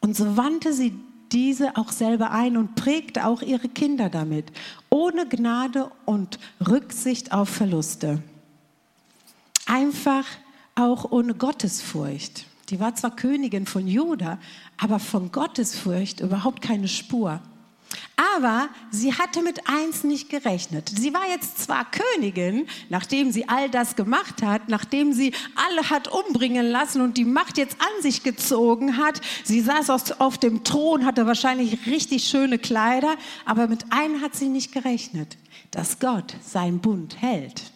Und 0.00 0.16
so 0.16 0.36
wandte 0.36 0.72
sie 0.72 0.98
diese 1.30 1.76
auch 1.76 1.92
selber 1.92 2.30
ein 2.30 2.56
und 2.56 2.74
prägte 2.74 3.26
auch 3.26 3.42
ihre 3.42 3.68
Kinder 3.68 4.10
damit, 4.10 4.46
ohne 4.90 5.26
Gnade 5.26 5.90
und 6.04 6.38
Rücksicht 6.66 7.32
auf 7.32 7.48
Verluste. 7.48 8.22
Einfach 9.66 10.26
auch 10.74 11.10
ohne 11.10 11.34
Gottesfurcht. 11.34 12.46
Die 12.72 12.80
war 12.80 12.94
zwar 12.94 13.14
Königin 13.14 13.66
von 13.66 13.86
Juda, 13.86 14.38
aber 14.78 14.98
von 14.98 15.30
Gottesfurcht 15.30 16.20
überhaupt 16.20 16.62
keine 16.62 16.88
Spur. 16.88 17.38
Aber 18.34 18.70
sie 18.90 19.12
hatte 19.12 19.42
mit 19.42 19.68
eins 19.68 20.04
nicht 20.04 20.30
gerechnet. 20.30 20.88
Sie 20.88 21.12
war 21.12 21.28
jetzt 21.28 21.58
zwar 21.58 21.84
Königin, 21.90 22.66
nachdem 22.88 23.30
sie 23.30 23.46
all 23.46 23.68
das 23.68 23.94
gemacht 23.94 24.40
hat, 24.40 24.70
nachdem 24.70 25.12
sie 25.12 25.34
alle 25.54 25.90
hat 25.90 26.08
umbringen 26.08 26.64
lassen 26.64 27.02
und 27.02 27.18
die 27.18 27.26
Macht 27.26 27.58
jetzt 27.58 27.76
an 27.78 28.02
sich 28.02 28.22
gezogen 28.22 28.96
hat. 28.96 29.20
Sie 29.44 29.60
saß 29.60 29.90
auf 30.18 30.38
dem 30.38 30.64
Thron, 30.64 31.04
hatte 31.04 31.26
wahrscheinlich 31.26 31.84
richtig 31.84 32.24
schöne 32.24 32.58
Kleider, 32.58 33.16
aber 33.44 33.68
mit 33.68 33.92
einem 33.92 34.22
hat 34.22 34.34
sie 34.34 34.48
nicht 34.48 34.72
gerechnet, 34.72 35.36
dass 35.72 35.98
Gott 35.98 36.36
seinen 36.42 36.78
Bund 36.78 37.20
hält. 37.20 37.71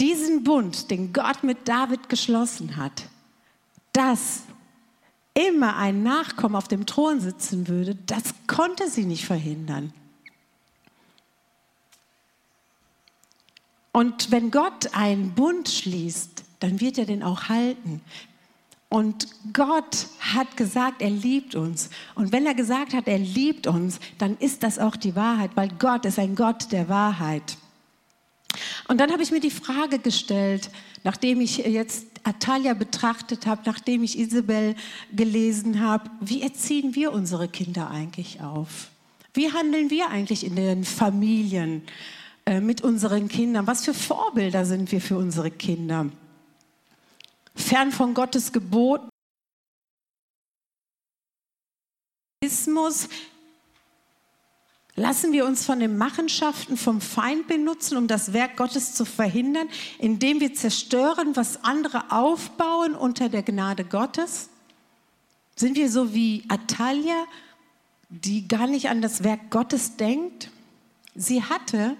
Diesen 0.00 0.44
Bund, 0.44 0.90
den 0.90 1.12
Gott 1.12 1.42
mit 1.42 1.66
David 1.66 2.08
geschlossen 2.08 2.76
hat, 2.76 3.08
das 3.92 4.42
immer 5.34 5.76
ein 5.76 6.02
Nachkommen 6.02 6.56
auf 6.56 6.68
dem 6.68 6.86
Thron 6.86 7.20
sitzen 7.20 7.68
würde, 7.68 7.96
das 8.06 8.34
konnte 8.46 8.88
sie 8.88 9.04
nicht 9.04 9.24
verhindern. 9.24 9.92
Und 13.92 14.30
wenn 14.30 14.50
Gott 14.50 14.94
einen 14.94 15.34
Bund 15.34 15.68
schließt, 15.68 16.44
dann 16.60 16.80
wird 16.80 16.98
er 16.98 17.06
den 17.06 17.22
auch 17.22 17.48
halten. 17.48 18.00
Und 18.88 19.28
Gott 19.52 20.06
hat 20.20 20.56
gesagt, 20.56 21.02
er 21.02 21.10
liebt 21.10 21.54
uns. 21.54 21.90
Und 22.14 22.32
wenn 22.32 22.46
er 22.46 22.54
gesagt 22.54 22.94
hat, 22.94 23.06
er 23.06 23.18
liebt 23.18 23.66
uns, 23.66 24.00
dann 24.18 24.36
ist 24.38 24.62
das 24.62 24.78
auch 24.78 24.96
die 24.96 25.14
Wahrheit, 25.14 25.50
weil 25.56 25.68
Gott 25.78 26.04
ist 26.04 26.18
ein 26.18 26.34
Gott 26.34 26.72
der 26.72 26.88
Wahrheit. 26.88 27.58
Und 28.88 28.98
dann 28.98 29.12
habe 29.12 29.22
ich 29.22 29.30
mir 29.30 29.40
die 29.40 29.50
Frage 29.50 29.98
gestellt, 29.98 30.70
nachdem 31.04 31.40
ich 31.40 31.58
jetzt 31.58 32.06
Atalia 32.24 32.74
betrachtet 32.74 33.46
habe, 33.46 33.62
nachdem 33.64 34.02
ich 34.02 34.18
Isabel 34.18 34.74
gelesen 35.12 35.80
habe, 35.80 36.10
wie 36.20 36.42
erziehen 36.42 36.94
wir 36.94 37.12
unsere 37.12 37.48
Kinder 37.48 37.90
eigentlich 37.90 38.40
auf? 38.40 38.88
Wie 39.34 39.52
handeln 39.52 39.90
wir 39.90 40.10
eigentlich 40.10 40.44
in 40.44 40.56
den 40.56 40.84
Familien 40.84 41.82
äh, 42.46 42.60
mit 42.60 42.82
unseren 42.82 43.28
Kindern? 43.28 43.66
Was 43.66 43.84
für 43.84 43.94
Vorbilder 43.94 44.64
sind 44.64 44.90
wir 44.90 45.00
für 45.00 45.16
unsere 45.16 45.50
Kinder? 45.50 46.06
Fern 47.54 47.92
von 47.92 48.14
Gottes 48.14 48.52
Gebot. 48.52 49.02
Lassen 54.98 55.32
wir 55.32 55.46
uns 55.46 55.64
von 55.64 55.78
den 55.78 55.96
Machenschaften 55.96 56.76
vom 56.76 57.00
Feind 57.00 57.46
benutzen, 57.46 57.96
um 57.96 58.08
das 58.08 58.32
Werk 58.32 58.56
Gottes 58.56 58.94
zu 58.94 59.04
verhindern, 59.04 59.68
indem 60.00 60.40
wir 60.40 60.54
zerstören, 60.54 61.36
was 61.36 61.62
andere 61.62 62.10
aufbauen 62.10 62.96
unter 62.96 63.28
der 63.28 63.44
Gnade 63.44 63.84
Gottes? 63.84 64.48
Sind 65.54 65.76
wir 65.76 65.88
so 65.88 66.14
wie 66.14 66.42
Atalia, 66.48 67.26
die 68.08 68.48
gar 68.48 68.66
nicht 68.66 68.88
an 68.88 69.00
das 69.00 69.22
Werk 69.22 69.50
Gottes 69.50 69.94
denkt? 69.94 70.50
Sie 71.14 71.44
hatte 71.44 71.96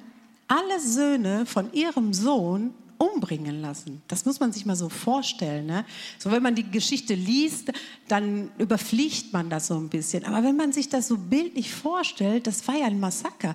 alle 0.48 0.80
Söhne 0.80 1.46
von 1.46 1.72
ihrem 1.72 2.12
Sohn 2.12 2.74
umbringen 2.98 3.60
lassen. 3.60 4.02
Das 4.08 4.24
muss 4.24 4.40
man 4.40 4.52
sich 4.52 4.66
mal 4.66 4.76
so 4.76 4.88
vorstellen. 4.88 5.66
Ne? 5.66 5.84
So, 6.18 6.30
wenn 6.30 6.42
man 6.42 6.54
die 6.54 6.68
Geschichte 6.68 7.14
liest, 7.14 7.72
dann 8.08 8.50
überfliegt 8.58 9.32
man 9.32 9.48
das 9.48 9.68
so 9.68 9.76
ein 9.76 9.88
bisschen. 9.88 10.24
Aber 10.24 10.42
wenn 10.42 10.56
man 10.56 10.72
sich 10.72 10.88
das 10.88 11.08
so 11.08 11.16
bildlich 11.16 11.72
vorstellt, 11.72 12.46
das 12.46 12.66
war 12.66 12.76
ja 12.76 12.86
ein 12.86 13.00
Massaker. 13.00 13.54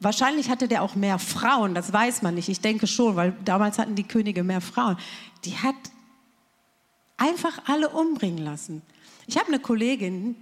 Wahrscheinlich 0.00 0.50
hatte 0.50 0.68
der 0.68 0.82
auch 0.82 0.94
mehr 0.94 1.18
Frauen, 1.18 1.74
das 1.74 1.92
weiß 1.92 2.22
man 2.22 2.34
nicht. 2.34 2.48
Ich 2.48 2.60
denke 2.60 2.86
schon, 2.86 3.16
weil 3.16 3.34
damals 3.44 3.78
hatten 3.78 3.94
die 3.94 4.02
Könige 4.02 4.44
mehr 4.44 4.60
Frauen. 4.60 4.96
Die 5.44 5.56
hat 5.56 5.76
einfach 7.16 7.62
alle 7.66 7.88
umbringen 7.88 8.44
lassen. 8.44 8.82
Ich 9.26 9.38
habe 9.38 9.48
eine 9.48 9.60
Kollegin 9.60 10.36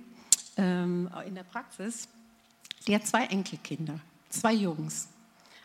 ähm, 0.57 1.11
in 1.27 1.35
der 1.35 1.45
Praxis, 1.45 2.09
die 2.87 2.95
hat 2.95 3.07
zwei 3.07 3.27
Enkelkinder, 3.27 4.01
zwei 4.31 4.55
Jungs. 4.55 5.10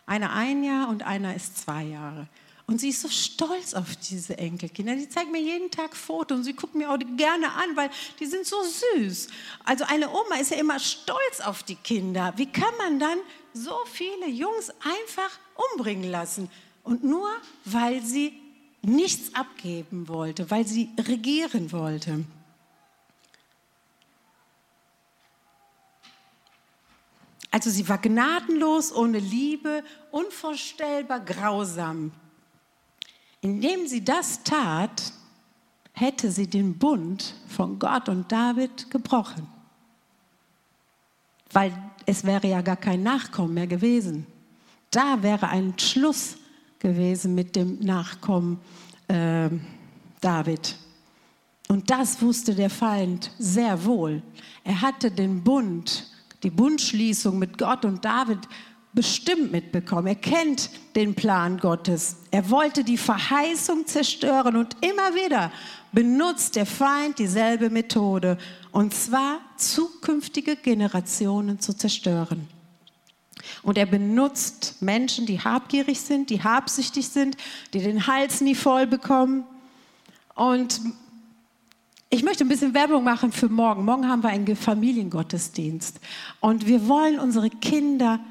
Einer 0.05 0.33
ein 0.33 0.63
Jahr 0.63 0.89
und 0.89 1.03
einer 1.03 1.35
ist 1.35 1.57
zwei 1.57 1.83
Jahre. 1.83 2.27
Und 2.67 2.81
sie 2.81 2.89
ist 2.89 3.01
so 3.01 3.09
stolz 3.09 3.75
auf 3.75 3.95
diese 3.95 4.37
Enkelkinder. 4.37 4.95
Die 4.95 5.07
zeigt 5.07 5.31
mir 5.31 5.41
jeden 5.41 5.69
Tag 5.69 5.95
Fotos 5.95 6.39
und 6.39 6.43
sie 6.43 6.53
guckt 6.53 6.73
mir 6.73 6.89
auch 6.89 6.97
gerne 7.15 7.51
an, 7.53 7.75
weil 7.75 7.91
die 8.19 8.25
sind 8.25 8.45
so 8.45 8.57
süß. 8.95 9.27
Also 9.63 9.83
eine 9.85 10.09
Oma 10.09 10.35
ist 10.39 10.49
ja 10.49 10.57
immer 10.57 10.79
stolz 10.79 11.41
auf 11.43 11.61
die 11.61 11.75
Kinder. 11.75 12.33
Wie 12.37 12.47
kann 12.47 12.75
man 12.79 12.99
dann 12.99 13.19
so 13.53 13.75
viele 13.91 14.27
Jungs 14.27 14.71
einfach 14.79 15.39
umbringen 15.73 16.09
lassen? 16.09 16.49
Und 16.83 17.03
nur 17.03 17.29
weil 17.65 18.01
sie 18.01 18.33
nichts 18.81 19.33
abgeben 19.35 20.07
wollte, 20.07 20.49
weil 20.49 20.65
sie 20.65 20.89
regieren 20.97 21.71
wollte. 21.71 22.25
Also 27.55 27.69
sie 27.69 27.87
war 27.87 27.99
gnadenlos, 27.99 28.93
ohne 28.93 29.17
Liebe, 29.17 29.81
unvorstellbar 30.11 31.21
grausam. 31.21 32.11
Indem 33.39 33.87
sie 33.87 34.03
das 34.03 34.43
tat, 34.43 35.13
hätte 35.93 36.31
sie 36.31 36.47
den 36.47 36.77
Bund 36.77 37.33
von 37.47 37.79
Gott 37.79 38.09
und 38.09 38.29
David 38.29 38.91
gebrochen. 38.91 39.47
Weil 41.53 41.71
es 42.05 42.25
wäre 42.25 42.45
ja 42.45 42.59
gar 42.59 42.75
kein 42.75 43.03
Nachkommen 43.03 43.53
mehr 43.53 43.67
gewesen. 43.67 44.27
Da 44.91 45.23
wäre 45.23 45.47
ein 45.47 45.79
Schluss 45.79 46.35
gewesen 46.79 47.35
mit 47.35 47.55
dem 47.55 47.79
Nachkommen 47.79 48.59
äh, 49.07 49.49
David. 50.19 50.75
Und 51.69 51.89
das 51.89 52.21
wusste 52.21 52.53
der 52.53 52.69
Feind 52.69 53.31
sehr 53.39 53.85
wohl. 53.85 54.21
Er 54.65 54.81
hatte 54.81 55.09
den 55.09 55.41
Bund 55.41 56.11
die 56.45 56.51
Bundschließung 56.51 57.37
mit 57.39 57.57
Gott 57.57 57.83
und 57.83 58.05
David 58.05 58.39
bestimmt 58.93 59.51
mitbekommen. 59.51 60.07
Er 60.07 60.15
kennt 60.15 60.69
den 60.95 61.15
Plan 61.15 61.57
Gottes. 61.57 62.17
Er 62.31 62.49
wollte 62.49 62.83
die 62.83 62.97
Verheißung 62.97 63.85
zerstören 63.87 64.55
und 64.55 64.77
immer 64.81 65.15
wieder 65.15 65.51
benutzt 65.91 66.55
der 66.55 66.65
Feind 66.65 67.19
dieselbe 67.19 67.69
Methode, 67.69 68.37
und 68.71 68.93
zwar 68.93 69.39
zukünftige 69.57 70.55
Generationen 70.55 71.59
zu 71.59 71.75
zerstören. 71.75 72.47
Und 73.63 73.77
er 73.77 73.85
benutzt 73.85 74.81
Menschen, 74.81 75.25
die 75.25 75.39
habgierig 75.39 75.99
sind, 75.99 76.29
die 76.29 76.43
habsüchtig 76.43 77.07
sind, 77.07 77.37
die 77.73 77.79
den 77.79 78.05
Hals 78.05 78.41
nie 78.41 78.55
voll 78.55 78.85
bekommen. 78.85 79.45
Und 80.35 80.79
ich 82.15 82.23
möchte 82.23 82.45
ein 82.45 82.47
bisschen 82.47 82.73
Werbung 82.73 83.03
machen 83.03 83.33
für 83.33 83.49
morgen. 83.49 83.83
Morgen 83.83 84.07
haben 84.07 84.23
wir 84.23 84.29
einen 84.29 84.55
Familiengottesdienst. 84.55 85.99
Und 86.39 86.65
wir 86.65 86.87
wollen 86.87 87.19
unsere 87.19 87.49
Kinder 87.49 88.21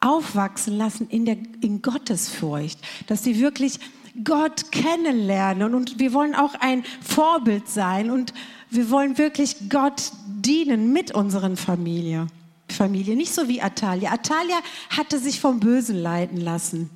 aufwachsen 0.00 0.78
lassen 0.78 1.08
in, 1.08 1.26
der, 1.26 1.36
in 1.60 1.82
Gottesfurcht, 1.82 2.78
dass 3.06 3.22
sie 3.22 3.38
wirklich 3.38 3.80
Gott 4.24 4.72
kennenlernen. 4.72 5.74
Und 5.74 5.98
wir 5.98 6.14
wollen 6.14 6.34
auch 6.34 6.54
ein 6.54 6.84
Vorbild 7.02 7.68
sein. 7.68 8.10
Und 8.10 8.32
wir 8.70 8.90
wollen 8.90 9.18
wirklich 9.18 9.68
Gott 9.68 10.12
dienen 10.26 10.92
mit 10.92 11.14
unseren 11.14 11.58
Familie. 11.58 12.28
Familie. 12.70 13.14
Nicht 13.14 13.34
so 13.34 13.46
wie 13.46 13.60
Atalia. 13.60 14.10
Atalia 14.10 14.56
hatte 14.88 15.18
sich 15.18 15.38
vom 15.38 15.60
Bösen 15.60 15.96
leiten 15.98 16.38
lassen. 16.38 16.88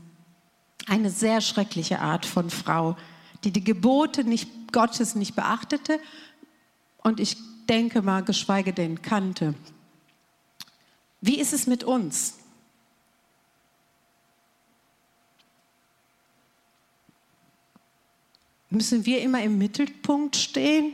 Eine 0.86 1.10
sehr 1.10 1.42
schreckliche 1.42 2.00
Art 2.00 2.24
von 2.24 2.48
Frau, 2.48 2.96
die 3.44 3.50
die 3.50 3.62
Gebote 3.62 4.24
nicht 4.24 4.48
Gottes 4.72 5.14
nicht 5.14 5.34
beachtete 5.34 6.00
und 6.98 7.20
ich 7.20 7.36
denke 7.68 8.02
mal, 8.02 8.22
geschweige 8.22 8.72
denn 8.72 9.02
kannte. 9.02 9.54
Wie 11.20 11.38
ist 11.38 11.52
es 11.52 11.66
mit 11.66 11.84
uns? 11.84 12.34
Müssen 18.70 19.06
wir 19.06 19.22
immer 19.22 19.42
im 19.42 19.58
Mittelpunkt 19.58 20.36
stehen? 20.36 20.92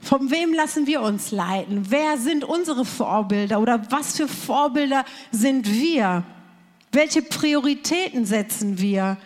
Von 0.00 0.30
wem 0.30 0.54
lassen 0.54 0.86
wir 0.86 1.02
uns 1.02 1.32
leiten? 1.32 1.90
Wer 1.90 2.16
sind 2.18 2.44
unsere 2.44 2.84
Vorbilder 2.84 3.60
oder 3.60 3.90
was 3.90 4.16
für 4.16 4.28
Vorbilder 4.28 5.04
sind 5.32 5.68
wir? 5.68 6.24
Welche 6.92 7.22
Prioritäten 7.22 8.24
setzen 8.24 8.78
wir? 8.78 9.18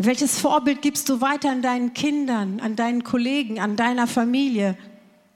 Und 0.00 0.06
welches 0.06 0.38
Vorbild 0.38 0.80
gibst 0.80 1.10
du 1.10 1.20
weiter 1.20 1.50
an 1.50 1.60
deinen 1.60 1.92
Kindern, 1.92 2.58
an 2.60 2.74
deinen 2.74 3.04
Kollegen, 3.04 3.60
an 3.60 3.76
deiner 3.76 4.06
Familie? 4.06 4.78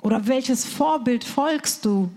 Oder 0.00 0.26
welches 0.26 0.64
Vorbild 0.64 1.22
folgst 1.22 1.84
du? 1.84 2.08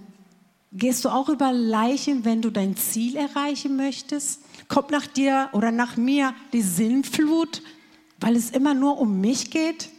Gehst 0.72 1.04
du 1.04 1.10
auch 1.10 1.28
über 1.28 1.52
Leichen, 1.52 2.24
wenn 2.24 2.42
du 2.42 2.50
dein 2.50 2.78
Ziel 2.78 3.18
erreichen 3.18 3.76
möchtest? 3.76 4.40
Kommt 4.70 4.92
nach 4.92 5.06
dir 5.08 5.50
oder 5.52 5.74
nach 5.74 5.98
mir 5.98 6.34
die 6.54 6.62
Sinnflut, 6.62 7.62
weil 8.22 8.38
es 8.38 8.52
immer 8.52 8.74
nur 8.74 8.98
um 8.98 9.20
mich 9.20 9.52
geht? 9.52 9.90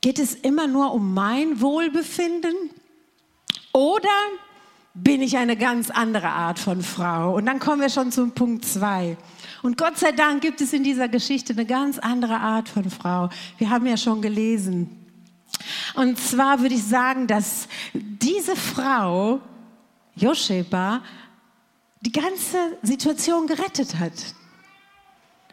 Geht 0.00 0.18
es 0.18 0.34
immer 0.34 0.66
nur 0.66 0.94
um 0.94 1.12
mein 1.12 1.60
Wohlbefinden? 1.60 2.54
Oder 3.74 4.08
bin 4.94 5.20
ich 5.20 5.36
eine 5.36 5.58
ganz 5.58 5.90
andere 5.90 6.30
Art 6.30 6.58
von 6.58 6.80
Frau? 6.80 7.36
Und 7.36 7.44
dann 7.44 7.58
kommen 7.58 7.82
wir 7.82 7.90
schon 7.90 8.10
zum 8.10 8.30
Punkt 8.30 8.64
zwei. 8.64 9.18
Und 9.64 9.78
Gott 9.78 9.96
sei 9.96 10.12
Dank 10.12 10.42
gibt 10.42 10.60
es 10.60 10.74
in 10.74 10.84
dieser 10.84 11.08
Geschichte 11.08 11.54
eine 11.54 11.64
ganz 11.64 11.98
andere 11.98 12.38
Art 12.38 12.68
von 12.68 12.90
Frau. 12.90 13.30
Wir 13.56 13.70
haben 13.70 13.86
ja 13.86 13.96
schon 13.96 14.20
gelesen, 14.20 14.90
Und 15.94 16.18
zwar 16.18 16.60
würde 16.60 16.74
ich 16.74 16.84
sagen, 16.84 17.26
dass 17.26 17.66
diese 17.94 18.56
Frau, 18.56 19.40
Josheba, 20.16 21.00
die 22.02 22.12
ganze 22.12 22.76
Situation 22.82 23.46
gerettet 23.46 23.98
hat. 23.98 24.12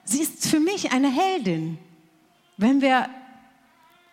Sie 0.04 0.20
ist 0.20 0.46
für 0.46 0.60
mich 0.60 0.92
eine 0.92 1.10
Heldin, 1.10 1.78
wenn 2.58 2.82
wir 2.82 3.08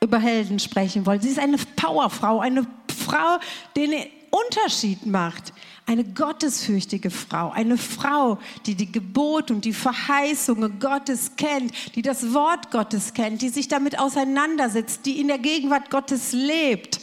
über 0.00 0.21
Helden 0.21 0.61
sprechen 0.61 1.07
wollen. 1.07 1.21
Sie 1.21 1.31
ist 1.31 1.40
eine 1.40 1.57
Powerfrau, 1.75 2.38
eine 2.38 2.69
Frau, 3.05 3.40
die 3.75 3.83
einen 3.83 4.07
Unterschied 4.31 5.07
macht. 5.07 5.52
Eine 5.88 6.04
gottesfürchtige 6.04 7.09
Frau, 7.09 7.50
eine 7.50 7.78
Frau, 7.78 8.37
die 8.66 8.75
die 8.75 8.92
Gebot 8.92 9.50
und 9.50 9.64
die 9.64 9.73
Verheißungen 9.73 10.78
Gottes 10.80 11.35
kennt, 11.37 11.73
die 11.95 12.02
das 12.02 12.35
Wort 12.35 12.71
Gottes 12.71 13.14
kennt, 13.14 13.40
die 13.40 13.49
sich 13.49 13.68
damit 13.68 13.99
auseinandersetzt, 13.99 15.07
die 15.07 15.18
in 15.18 15.28
der 15.28 15.38
Gegenwart 15.38 15.88
Gottes 15.88 16.33
lebt. 16.33 17.00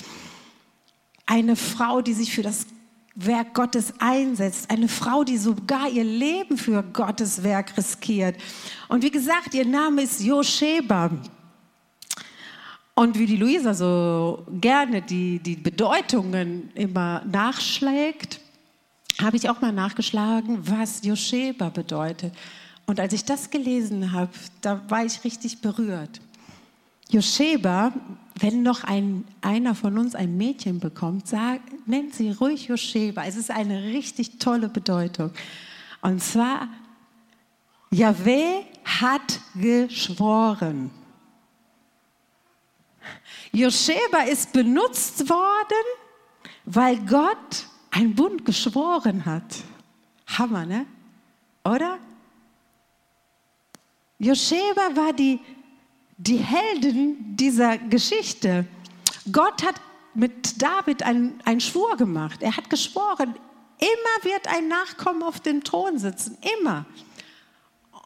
Eine 1.25 1.55
Frau, 1.55 2.03
die 2.03 2.13
sich 2.13 2.31
für 2.31 2.43
das 2.43 2.67
Werk 3.15 3.55
Gottes 3.55 3.91
einsetzt. 3.97 4.69
Eine 4.69 4.87
Frau, 4.87 5.23
die 5.23 5.37
sogar 5.37 5.89
ihr 5.89 6.03
Leben 6.03 6.55
für 6.55 6.83
Gottes 6.83 7.41
Werk 7.41 7.75
riskiert. 7.75 8.35
Und 8.87 9.01
wie 9.01 9.09
gesagt, 9.09 9.55
ihr 9.55 9.65
Name 9.65 10.03
ist 10.03 10.21
Josheba. 10.21 11.09
Und 12.93 13.17
wie 13.17 13.25
die 13.25 13.37
Luisa 13.37 13.73
so 13.73 14.45
gerne 14.61 15.01
die, 15.01 15.39
die 15.39 15.55
Bedeutungen 15.55 16.69
immer 16.75 17.25
nachschlägt, 17.25 18.41
habe 19.21 19.37
ich 19.37 19.49
auch 19.49 19.61
mal 19.61 19.71
nachgeschlagen, 19.71 20.59
was 20.69 21.03
Josheba 21.03 21.69
bedeutet. 21.69 22.33
Und 22.85 22.99
als 22.99 23.13
ich 23.13 23.25
das 23.25 23.49
gelesen 23.49 24.11
habe, 24.11 24.31
da 24.61 24.81
war 24.89 25.05
ich 25.05 25.23
richtig 25.23 25.61
berührt. 25.61 26.21
Josheba, 27.09 27.93
wenn 28.39 28.63
noch 28.63 28.83
ein, 28.83 29.25
einer 29.41 29.75
von 29.75 29.97
uns 29.97 30.15
ein 30.15 30.37
Mädchen 30.37 30.79
bekommt, 30.79 31.27
sag, 31.27 31.61
nennt 31.87 32.13
sie 32.15 32.31
ruhig 32.31 32.67
Josheba. 32.67 33.25
Es 33.25 33.35
ist 33.35 33.51
eine 33.51 33.83
richtig 33.83 34.39
tolle 34.39 34.69
Bedeutung. 34.69 35.31
Und 36.01 36.21
zwar, 36.21 36.67
Yahweh 37.91 38.63
hat 38.83 39.39
geschworen. 39.55 40.91
Josheba 43.51 44.23
ist 44.29 44.51
benutzt 44.51 45.29
worden, 45.29 45.85
weil 46.65 46.97
Gott 47.05 47.67
ein 47.95 48.13
Bund 48.13 48.43
geschworen 48.45 49.25
hat. 49.25 49.63
Hammer, 50.27 50.65
ne? 50.65 50.85
Oder? 51.63 51.97
Josheba 54.19 54.95
war 54.95 55.13
die, 55.13 55.39
die 56.17 56.37
Heldin 56.37 57.37
dieser 57.37 57.77
Geschichte. 57.77 58.65
Gott 59.31 59.63
hat 59.63 59.75
mit 60.13 60.61
David 60.61 61.03
einen, 61.03 61.39
einen 61.45 61.61
Schwur 61.61 61.95
gemacht. 61.95 62.43
Er 62.43 62.55
hat 62.55 62.69
geschworen, 62.69 63.33
immer 63.79 64.23
wird 64.23 64.47
ein 64.47 64.67
Nachkommen 64.67 65.23
auf 65.23 65.39
dem 65.39 65.63
Thron 65.63 65.97
sitzen, 65.97 66.37
immer. 66.59 66.85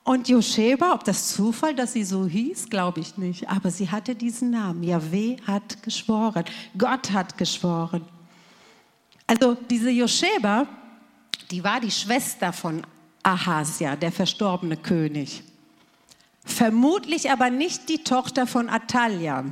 Und 0.04 0.30
Josheba, 0.30 0.94
ob 0.94 1.04
das 1.04 1.34
Zufall, 1.34 1.74
dass 1.74 1.94
sie 1.94 2.04
so 2.04 2.28
hieß, 2.28 2.70
glaube 2.70 3.00
ich 3.00 3.18
nicht, 3.18 3.50
aber 3.50 3.72
sie 3.72 3.90
hatte 3.90 4.16
diesen 4.16 4.52
Namen. 4.52 4.84
Yahweh 4.84 5.38
hat 5.48 5.82
geschworen, 5.82 6.46
Gott 6.78 7.12
hat 7.12 7.38
geschworen. 7.38 8.06
Also 9.30 9.54
diese 9.54 9.92
Josheba, 9.92 10.66
die 11.52 11.64
war 11.64 11.80
die 11.80 11.92
Schwester 11.92 12.52
von 12.52 12.82
Ahasia, 13.22 13.96
der 13.96 14.12
verstorbene 14.12 14.76
König. 14.76 15.44
Vermutlich 16.44 17.30
aber 17.30 17.52
nicht 17.52 17.90
die 17.90 18.04
Tochter 18.04 18.48
von 18.48 18.70
Atalia. 18.70 19.46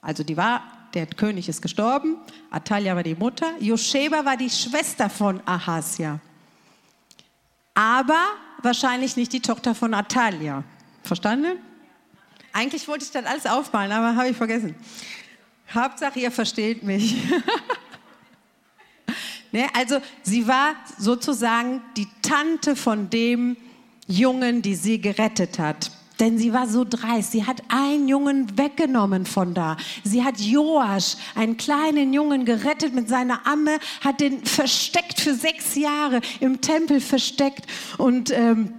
Also 0.00 0.24
die 0.24 0.38
war, 0.38 0.62
der 0.94 1.04
König 1.04 1.46
ist 1.46 1.60
gestorben, 1.60 2.16
Atalia 2.50 2.96
war 2.96 3.02
die 3.02 3.14
Mutter, 3.14 3.52
Josheba 3.60 4.24
war 4.24 4.38
die 4.38 4.48
Schwester 4.48 5.10
von 5.10 5.42
Ahasia. 5.46 6.18
Aber 7.74 8.28
wahrscheinlich 8.62 9.14
nicht 9.14 9.34
die 9.34 9.40
Tochter 9.40 9.74
von 9.74 9.92
Atalia. 9.92 10.64
Verstanden? 11.02 11.58
Eigentlich 12.54 12.88
wollte 12.88 13.04
ich 13.04 13.10
das 13.10 13.26
alles 13.26 13.44
aufmalen, 13.44 13.92
aber 13.92 14.16
habe 14.16 14.30
ich 14.30 14.36
vergessen. 14.38 14.74
Hauptsache, 15.74 16.18
ihr 16.18 16.30
versteht 16.30 16.82
mich. 16.82 17.14
Ne? 19.54 19.68
Also 19.72 20.00
sie 20.22 20.48
war 20.48 20.74
sozusagen 20.98 21.80
die 21.96 22.08
Tante 22.22 22.74
von 22.74 23.08
dem 23.08 23.56
Jungen, 24.08 24.60
die 24.62 24.74
sie 24.74 25.00
gerettet 25.00 25.58
hat. 25.60 25.92
Denn 26.20 26.38
sie 26.38 26.52
war 26.52 26.66
so 26.68 26.84
dreist. 26.84 27.32
Sie 27.32 27.46
hat 27.46 27.62
einen 27.68 28.08
Jungen 28.08 28.58
weggenommen 28.58 29.26
von 29.26 29.54
da. 29.54 29.76
Sie 30.02 30.24
hat 30.24 30.38
Joasch, 30.40 31.16
einen 31.36 31.56
kleinen 31.56 32.12
Jungen, 32.12 32.44
gerettet 32.44 32.94
mit 32.94 33.08
seiner 33.08 33.46
Amme, 33.46 33.78
hat 34.00 34.20
den 34.20 34.44
versteckt 34.44 35.20
für 35.20 35.34
sechs 35.34 35.76
Jahre 35.76 36.20
im 36.40 36.60
Tempel 36.60 37.00
versteckt 37.00 37.66
und 37.98 38.30
ähm, 38.30 38.74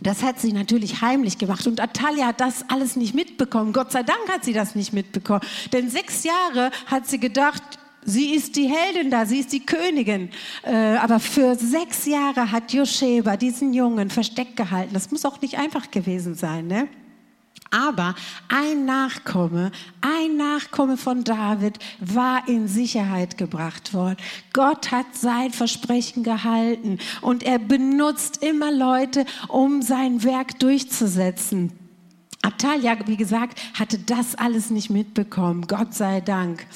das 0.00 0.22
hat 0.22 0.38
sie 0.38 0.52
natürlich 0.52 1.00
heimlich 1.00 1.38
gemacht. 1.38 1.66
Und 1.66 1.80
Atalia 1.80 2.26
hat 2.26 2.40
das 2.40 2.64
alles 2.68 2.94
nicht 2.94 3.14
mitbekommen. 3.14 3.72
Gott 3.72 3.90
sei 3.90 4.04
Dank 4.04 4.28
hat 4.30 4.44
sie 4.44 4.52
das 4.52 4.76
nicht 4.76 4.92
mitbekommen. 4.92 5.40
Denn 5.72 5.90
sechs 5.90 6.22
Jahre 6.22 6.70
hat 6.86 7.08
sie 7.08 7.18
gedacht, 7.18 7.62
Sie 8.04 8.34
ist 8.34 8.56
die 8.56 8.68
Heldin 8.68 9.10
da, 9.10 9.26
sie 9.26 9.40
ist 9.40 9.52
die 9.52 9.64
Königin. 9.64 10.30
Äh, 10.62 10.96
aber 10.96 11.20
für 11.20 11.54
sechs 11.56 12.06
Jahre 12.06 12.50
hat 12.52 12.72
Josheba 12.72 13.36
diesen 13.36 13.74
Jungen 13.74 14.10
versteckt 14.10 14.56
gehalten. 14.56 14.94
Das 14.94 15.10
muss 15.10 15.24
auch 15.24 15.40
nicht 15.40 15.58
einfach 15.58 15.90
gewesen 15.90 16.34
sein, 16.34 16.66
ne? 16.66 16.88
Aber 17.70 18.14
ein 18.48 18.86
Nachkomme, 18.86 19.72
ein 20.00 20.36
Nachkomme 20.36 20.96
von 20.96 21.22
David 21.22 21.78
war 22.00 22.48
in 22.48 22.66
Sicherheit 22.66 23.36
gebracht 23.36 23.92
worden. 23.92 24.16
Gott 24.54 24.90
hat 24.90 25.14
sein 25.14 25.52
Versprechen 25.52 26.22
gehalten 26.22 26.98
und 27.20 27.42
er 27.42 27.58
benutzt 27.58 28.42
immer 28.42 28.72
Leute, 28.72 29.26
um 29.48 29.82
sein 29.82 30.24
Werk 30.24 30.58
durchzusetzen. 30.60 31.72
Abtalia, 32.40 32.96
wie 33.06 33.16
gesagt, 33.16 33.60
hatte 33.74 33.98
das 33.98 34.34
alles 34.34 34.70
nicht 34.70 34.88
mitbekommen. 34.88 35.66
Gott 35.66 35.92
sei 35.92 36.20
Dank. 36.20 36.66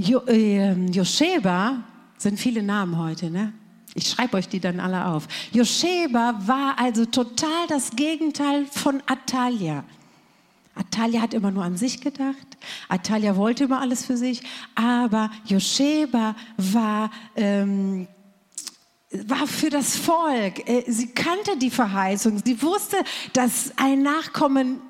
Jo, 0.00 0.20
äh, 0.28 0.74
Josheba 0.90 1.82
sind 2.18 2.38
viele 2.38 2.62
Namen 2.62 2.98
heute, 2.98 3.30
ne? 3.30 3.52
Ich 3.94 4.08
schreibe 4.08 4.36
euch 4.36 4.48
die 4.48 4.60
dann 4.60 4.78
alle 4.78 5.06
auf. 5.06 5.26
Josheba 5.50 6.40
war 6.46 6.78
also 6.78 7.04
total 7.04 7.66
das 7.68 7.90
Gegenteil 7.90 8.66
von 8.66 9.02
Atalia. 9.06 9.82
Atalia 10.76 11.20
hat 11.20 11.34
immer 11.34 11.50
nur 11.50 11.64
an 11.64 11.76
sich 11.76 12.00
gedacht. 12.00 12.46
Atalia 12.88 13.34
wollte 13.34 13.64
immer 13.64 13.80
alles 13.80 14.06
für 14.06 14.16
sich. 14.16 14.42
Aber 14.76 15.30
Josheba 15.46 16.36
war, 16.56 17.10
ähm, 17.34 18.06
war 19.10 19.48
für 19.48 19.70
das 19.70 19.96
Volk. 19.96 20.68
Äh, 20.68 20.84
sie 20.86 21.08
kannte 21.08 21.56
die 21.56 21.70
Verheißung. 21.70 22.40
Sie 22.44 22.62
wusste, 22.62 22.98
dass 23.32 23.72
ein 23.76 24.02
Nachkommen 24.02 24.80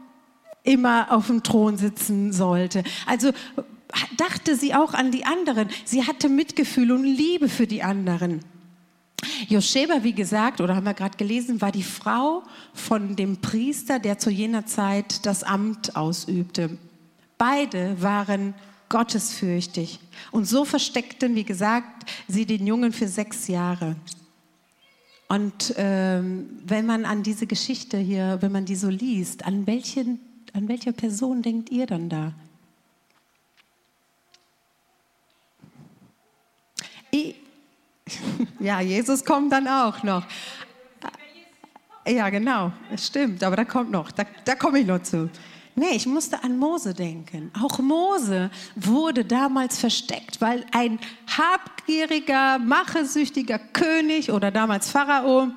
immer 0.64 1.10
auf 1.10 1.28
dem 1.28 1.42
Thron 1.42 1.78
sitzen 1.78 2.34
sollte. 2.34 2.84
Also 3.06 3.32
dachte 4.16 4.56
sie 4.56 4.74
auch 4.74 4.94
an 4.94 5.10
die 5.10 5.24
anderen. 5.24 5.68
Sie 5.84 6.04
hatte 6.04 6.28
Mitgefühl 6.28 6.92
und 6.92 7.04
Liebe 7.04 7.48
für 7.48 7.66
die 7.66 7.82
anderen. 7.82 8.40
Josheba, 9.48 10.04
wie 10.04 10.12
gesagt, 10.12 10.60
oder 10.60 10.76
haben 10.76 10.84
wir 10.84 10.94
gerade 10.94 11.16
gelesen, 11.16 11.60
war 11.60 11.72
die 11.72 11.82
Frau 11.82 12.42
von 12.72 13.16
dem 13.16 13.38
Priester, 13.38 13.98
der 13.98 14.18
zu 14.18 14.30
jener 14.30 14.66
Zeit 14.66 15.26
das 15.26 15.42
Amt 15.42 15.96
ausübte. 15.96 16.78
Beide 17.36 18.00
waren 18.00 18.54
gottesfürchtig. 18.88 19.98
Und 20.30 20.46
so 20.46 20.64
versteckten, 20.64 21.34
wie 21.34 21.44
gesagt, 21.44 22.10
sie 22.26 22.46
den 22.46 22.66
Jungen 22.66 22.92
für 22.92 23.08
sechs 23.08 23.48
Jahre. 23.48 23.96
Und 25.28 25.74
ähm, 25.76 26.48
wenn 26.64 26.86
man 26.86 27.04
an 27.04 27.22
diese 27.22 27.46
Geschichte 27.46 27.98
hier, 27.98 28.38
wenn 28.40 28.52
man 28.52 28.64
die 28.64 28.76
so 28.76 28.88
liest, 28.88 29.44
an, 29.44 29.66
welchen, 29.66 30.20
an 30.54 30.68
welcher 30.68 30.92
Person 30.92 31.42
denkt 31.42 31.70
ihr 31.70 31.86
dann 31.86 32.08
da? 32.08 32.32
Ja, 38.60 38.80
Jesus 38.80 39.24
kommt 39.24 39.52
dann 39.52 39.68
auch 39.68 40.02
noch. 40.02 40.24
Ja, 42.06 42.30
genau, 42.30 42.72
es 42.92 43.06
stimmt, 43.06 43.44
aber 43.44 43.56
da 43.56 43.64
kommt 43.64 43.90
noch, 43.90 44.10
da, 44.10 44.24
da 44.44 44.54
komme 44.54 44.80
ich 44.80 44.86
noch 44.86 45.02
zu. 45.02 45.28
Nee, 45.74 45.94
ich 45.94 46.06
musste 46.06 46.42
an 46.42 46.58
Mose 46.58 46.92
denken. 46.92 47.52
Auch 47.62 47.78
Mose 47.78 48.50
wurde 48.74 49.24
damals 49.24 49.78
versteckt, 49.78 50.40
weil 50.40 50.66
ein 50.72 50.98
habgieriger, 51.36 52.58
machesüchtiger 52.58 53.58
König 53.58 54.32
oder 54.32 54.50
damals 54.50 54.90
Pharao 54.90 55.52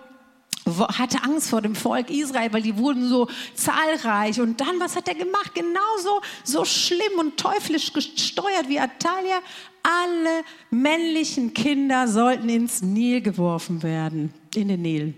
hatte 0.99 1.23
Angst 1.23 1.49
vor 1.49 1.61
dem 1.61 1.73
Volk 1.73 2.09
Israel, 2.11 2.53
weil 2.53 2.61
die 2.61 2.77
wurden 2.77 3.07
so 3.07 3.27
zahlreich. 3.55 4.39
Und 4.39 4.61
dann, 4.61 4.79
was 4.79 4.95
hat 4.95 5.07
er 5.07 5.15
gemacht? 5.15 5.55
Genauso 5.55 6.21
so 6.43 6.65
schlimm 6.65 7.17
und 7.19 7.37
teuflisch 7.37 7.91
gesteuert 7.91 8.67
wie 8.67 8.79
Atalia. 8.79 9.39
Alle 9.83 10.43
männlichen 10.69 11.53
Kinder 11.53 12.07
sollten 12.07 12.49
ins 12.49 12.81
Nil 12.81 13.21
geworfen 13.21 13.83
werden, 13.83 14.33
in 14.55 14.67
den 14.67 14.81
Nil. 14.81 15.13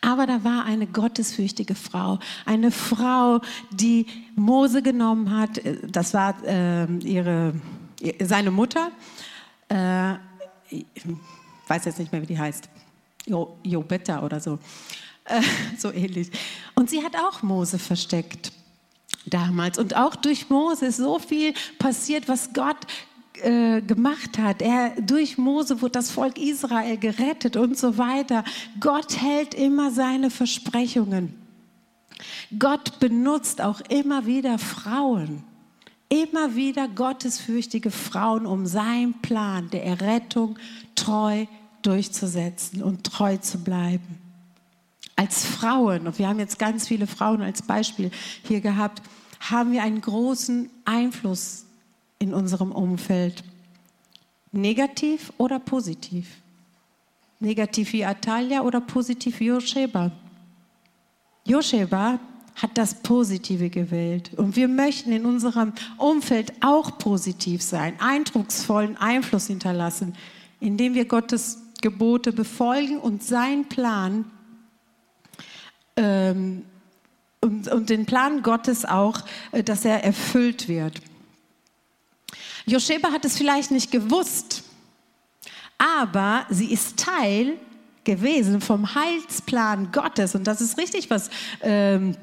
Aber 0.00 0.26
da 0.26 0.44
war 0.44 0.64
eine 0.64 0.86
gottesfürchtige 0.86 1.74
Frau, 1.74 2.18
eine 2.46 2.70
Frau, 2.70 3.40
die 3.70 4.06
Mose 4.34 4.82
genommen 4.82 5.30
hat. 5.30 5.60
Das 5.90 6.14
war 6.14 6.42
äh, 6.44 6.86
ihre, 6.98 7.54
seine 8.20 8.50
Mutter. 8.50 8.92
Äh, 9.68 10.14
ich 10.70 10.84
weiß 11.66 11.84
jetzt 11.84 11.98
nicht 11.98 12.12
mehr, 12.12 12.22
wie 12.22 12.26
die 12.26 12.38
heißt. 12.38 12.68
Jo, 13.26 13.56
Jobetta 13.62 14.22
oder 14.22 14.40
so. 14.40 14.58
Äh, 15.24 15.42
so 15.76 15.92
ähnlich. 15.92 16.30
Und 16.74 16.88
sie 16.88 17.04
hat 17.04 17.16
auch 17.16 17.42
Mose 17.42 17.78
versteckt 17.78 18.52
damals. 19.26 19.78
Und 19.78 19.96
auch 19.96 20.16
durch 20.16 20.48
Mose 20.48 20.86
ist 20.86 20.96
so 20.96 21.18
viel 21.18 21.52
passiert, 21.78 22.28
was 22.28 22.52
Gott 22.52 22.86
äh, 23.44 23.82
gemacht 23.82 24.38
hat. 24.38 24.62
Er, 24.62 24.90
durch 25.00 25.38
Mose 25.38 25.80
wurde 25.82 25.92
das 25.92 26.10
Volk 26.10 26.38
Israel 26.38 26.96
gerettet 26.96 27.56
und 27.56 27.78
so 27.78 27.98
weiter. 27.98 28.44
Gott 28.78 29.20
hält 29.20 29.54
immer 29.54 29.90
seine 29.90 30.30
Versprechungen. 30.30 31.34
Gott 32.58 32.98
benutzt 33.00 33.60
auch 33.60 33.80
immer 33.88 34.26
wieder 34.26 34.58
Frauen, 34.58 35.44
immer 36.08 36.54
wieder 36.54 36.88
gottesfürchtige 36.88 37.90
Frauen, 37.90 38.46
um 38.46 38.66
seinen 38.66 39.14
Plan 39.20 39.70
der 39.70 39.84
Errettung 39.84 40.58
treu 40.94 41.46
durchzusetzen 41.82 42.82
und 42.82 43.04
treu 43.04 43.36
zu 43.38 43.58
bleiben. 43.58 44.18
Als 45.16 45.44
Frauen, 45.44 46.06
und 46.06 46.18
wir 46.18 46.28
haben 46.28 46.38
jetzt 46.38 46.58
ganz 46.58 46.88
viele 46.88 47.06
Frauen 47.06 47.42
als 47.42 47.62
Beispiel 47.62 48.10
hier 48.42 48.60
gehabt, 48.60 49.02
haben 49.38 49.72
wir 49.72 49.82
einen 49.82 50.00
großen 50.00 50.70
Einfluss 50.84 51.66
in 52.20 52.32
unserem 52.32 52.70
Umfeld. 52.70 53.42
Negativ 54.52 55.32
oder 55.38 55.58
positiv? 55.58 56.28
Negativ 57.40 57.92
wie 57.92 58.04
Atalia 58.04 58.62
oder 58.62 58.80
positiv 58.80 59.40
wie 59.40 59.46
Josheba? 59.46 60.12
Josheba 61.46 62.20
hat 62.56 62.76
das 62.76 62.94
Positive 63.02 63.70
gewählt. 63.70 64.32
Und 64.36 64.56
wir 64.56 64.68
möchten 64.68 65.12
in 65.12 65.24
unserem 65.24 65.72
Umfeld 65.96 66.52
auch 66.60 66.98
positiv 66.98 67.62
sein, 67.62 67.94
eindrucksvollen 67.98 68.96
Einfluss 68.98 69.46
hinterlassen, 69.46 70.14
indem 70.60 70.94
wir 70.94 71.06
Gottes 71.06 71.58
Gebote 71.80 72.32
befolgen 72.32 72.98
und 72.98 73.22
seinen 73.22 73.66
Plan 73.68 74.26
ähm, 75.96 76.64
und, 77.40 77.72
und 77.72 77.88
den 77.88 78.04
Plan 78.04 78.42
Gottes 78.42 78.84
auch, 78.84 79.20
äh, 79.52 79.62
dass 79.62 79.86
er 79.86 80.04
erfüllt 80.04 80.68
wird. 80.68 81.00
Josheba 82.66 83.10
hat 83.10 83.24
es 83.24 83.36
vielleicht 83.36 83.70
nicht 83.70 83.90
gewusst, 83.90 84.62
aber 85.78 86.46
sie 86.50 86.72
ist 86.72 86.98
Teil 86.98 87.58
gewesen 88.04 88.60
vom 88.60 88.94
Heilsplan 88.94 89.92
Gottes. 89.92 90.34
Und 90.34 90.46
das 90.46 90.60
ist 90.60 90.78
richtig, 90.78 91.10
was 91.10 91.30
ähm, 91.62 92.16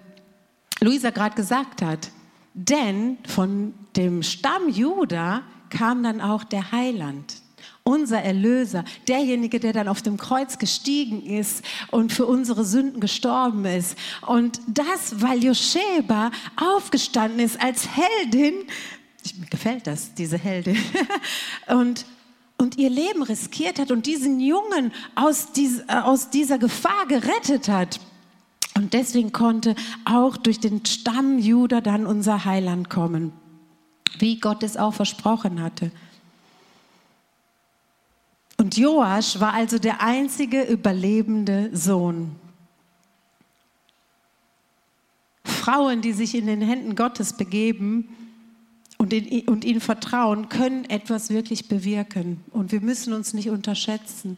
Luisa 0.80 1.10
gerade 1.10 1.36
gesagt 1.36 1.82
hat. 1.82 2.12
Denn 2.54 3.18
von 3.28 3.74
dem 3.96 4.24
Stamm 4.24 4.70
Juda 4.70 5.44
kam 5.70 6.04
dann 6.04 6.22
auch 6.22 6.44
der 6.44 6.72
Heiland, 6.72 7.36
unser 7.84 8.22
Erlöser, 8.22 8.84
derjenige, 9.08 9.60
der 9.60 9.74
dann 9.74 9.88
auf 9.88 10.02
dem 10.02 10.18
Kreuz 10.18 10.58
gestiegen 10.58 11.24
ist 11.26 11.64
und 11.92 12.12
für 12.12 12.26
unsere 12.26 12.66
Sünden 12.66 13.00
gestorben 13.00 13.66
ist. 13.66 13.98
Und 14.26 14.60
das, 14.68 15.22
weil 15.22 15.44
Josheba 15.44 16.32
aufgestanden 16.56 17.40
ist 17.40 17.62
als 17.62 17.88
Heldin 17.96 18.56
mir 19.36 19.48
gefällt 19.48 19.88
das, 19.88 20.14
diese 20.14 20.38
Heldin. 20.38 20.78
und, 21.68 22.06
und 22.58 22.78
ihr 22.78 22.90
Leben 22.90 23.24
riskiert 23.24 23.80
hat 23.80 23.92
und 23.92 24.06
diesen 24.06 24.40
Jungen 24.40 24.94
aus, 25.16 25.52
dies, 25.52 25.80
äh, 25.88 25.96
aus 26.04 26.30
dieser 26.30 26.58
Gefahr 26.58 27.06
gerettet 27.08 27.68
hat. 27.68 28.00
Und 28.76 28.94
deswegen 28.94 29.32
konnte 29.32 29.76
auch 30.06 30.38
durch 30.38 30.60
den 30.60 30.86
Stamm 30.86 31.40
Juda 31.40 31.82
dann 31.82 32.06
unser 32.06 32.46
Heiland 32.46 32.90
kommen, 32.90 33.34
wie 34.20 34.40
Gott 34.40 34.62
es 34.62 34.78
auch 34.78 34.94
versprochen 34.94 35.62
hatte. 35.62 35.92
Und 38.58 38.78
Joasch 38.78 39.40
war 39.40 39.54
also 39.54 39.78
der 39.80 40.02
einzige 40.02 40.64
überlebende 40.64 41.70
Sohn. 41.76 42.36
Frauen, 45.44 46.02
die 46.02 46.14
sich 46.14 46.36
in 46.36 46.48
den 46.48 46.62
Händen 46.62 46.96
Gottes 46.96 47.34
begeben, 47.34 48.10
und, 48.98 49.14
in, 49.14 49.48
und 49.48 49.64
ihnen 49.64 49.82
vertrauen, 49.82 50.50
können 50.50 50.86
etwas 50.86 51.30
wirklich 51.30 51.68
bewirken. 51.68 52.44
Und 52.52 52.72
wir 52.72 52.82
müssen 52.82 53.14
uns 53.14 53.34
nicht 53.34 53.50
unterschätzen. 53.50 54.38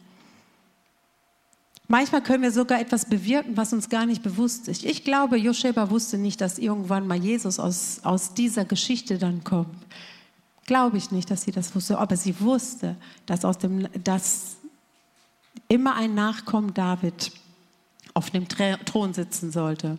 Manchmal 1.88 2.22
können 2.22 2.44
wir 2.44 2.52
sogar 2.52 2.80
etwas 2.80 3.06
bewirken, 3.06 3.56
was 3.56 3.72
uns 3.72 3.88
gar 3.88 4.06
nicht 4.06 4.22
bewusst 4.22 4.68
ist. 4.68 4.84
Ich 4.84 5.02
glaube, 5.02 5.36
Josheba 5.36 5.90
wusste 5.90 6.18
nicht, 6.18 6.40
dass 6.40 6.58
irgendwann 6.58 7.06
mal 7.06 7.18
Jesus 7.18 7.58
aus, 7.58 8.00
aus 8.04 8.34
dieser 8.34 8.64
Geschichte 8.64 9.18
dann 9.18 9.42
kommt. 9.42 9.74
Glaube 10.66 10.98
ich 10.98 11.10
nicht, 11.10 11.30
dass 11.32 11.42
sie 11.42 11.50
das 11.50 11.74
wusste. 11.74 11.98
Aber 11.98 12.16
sie 12.16 12.38
wusste, 12.38 12.94
dass, 13.26 13.44
aus 13.44 13.58
dem, 13.58 13.88
dass 14.04 14.58
immer 15.66 15.96
ein 15.96 16.14
Nachkommen 16.14 16.74
David 16.74 17.32
auf 18.14 18.30
dem 18.30 18.46
Thron 18.48 19.12
sitzen 19.12 19.50
sollte. 19.50 19.98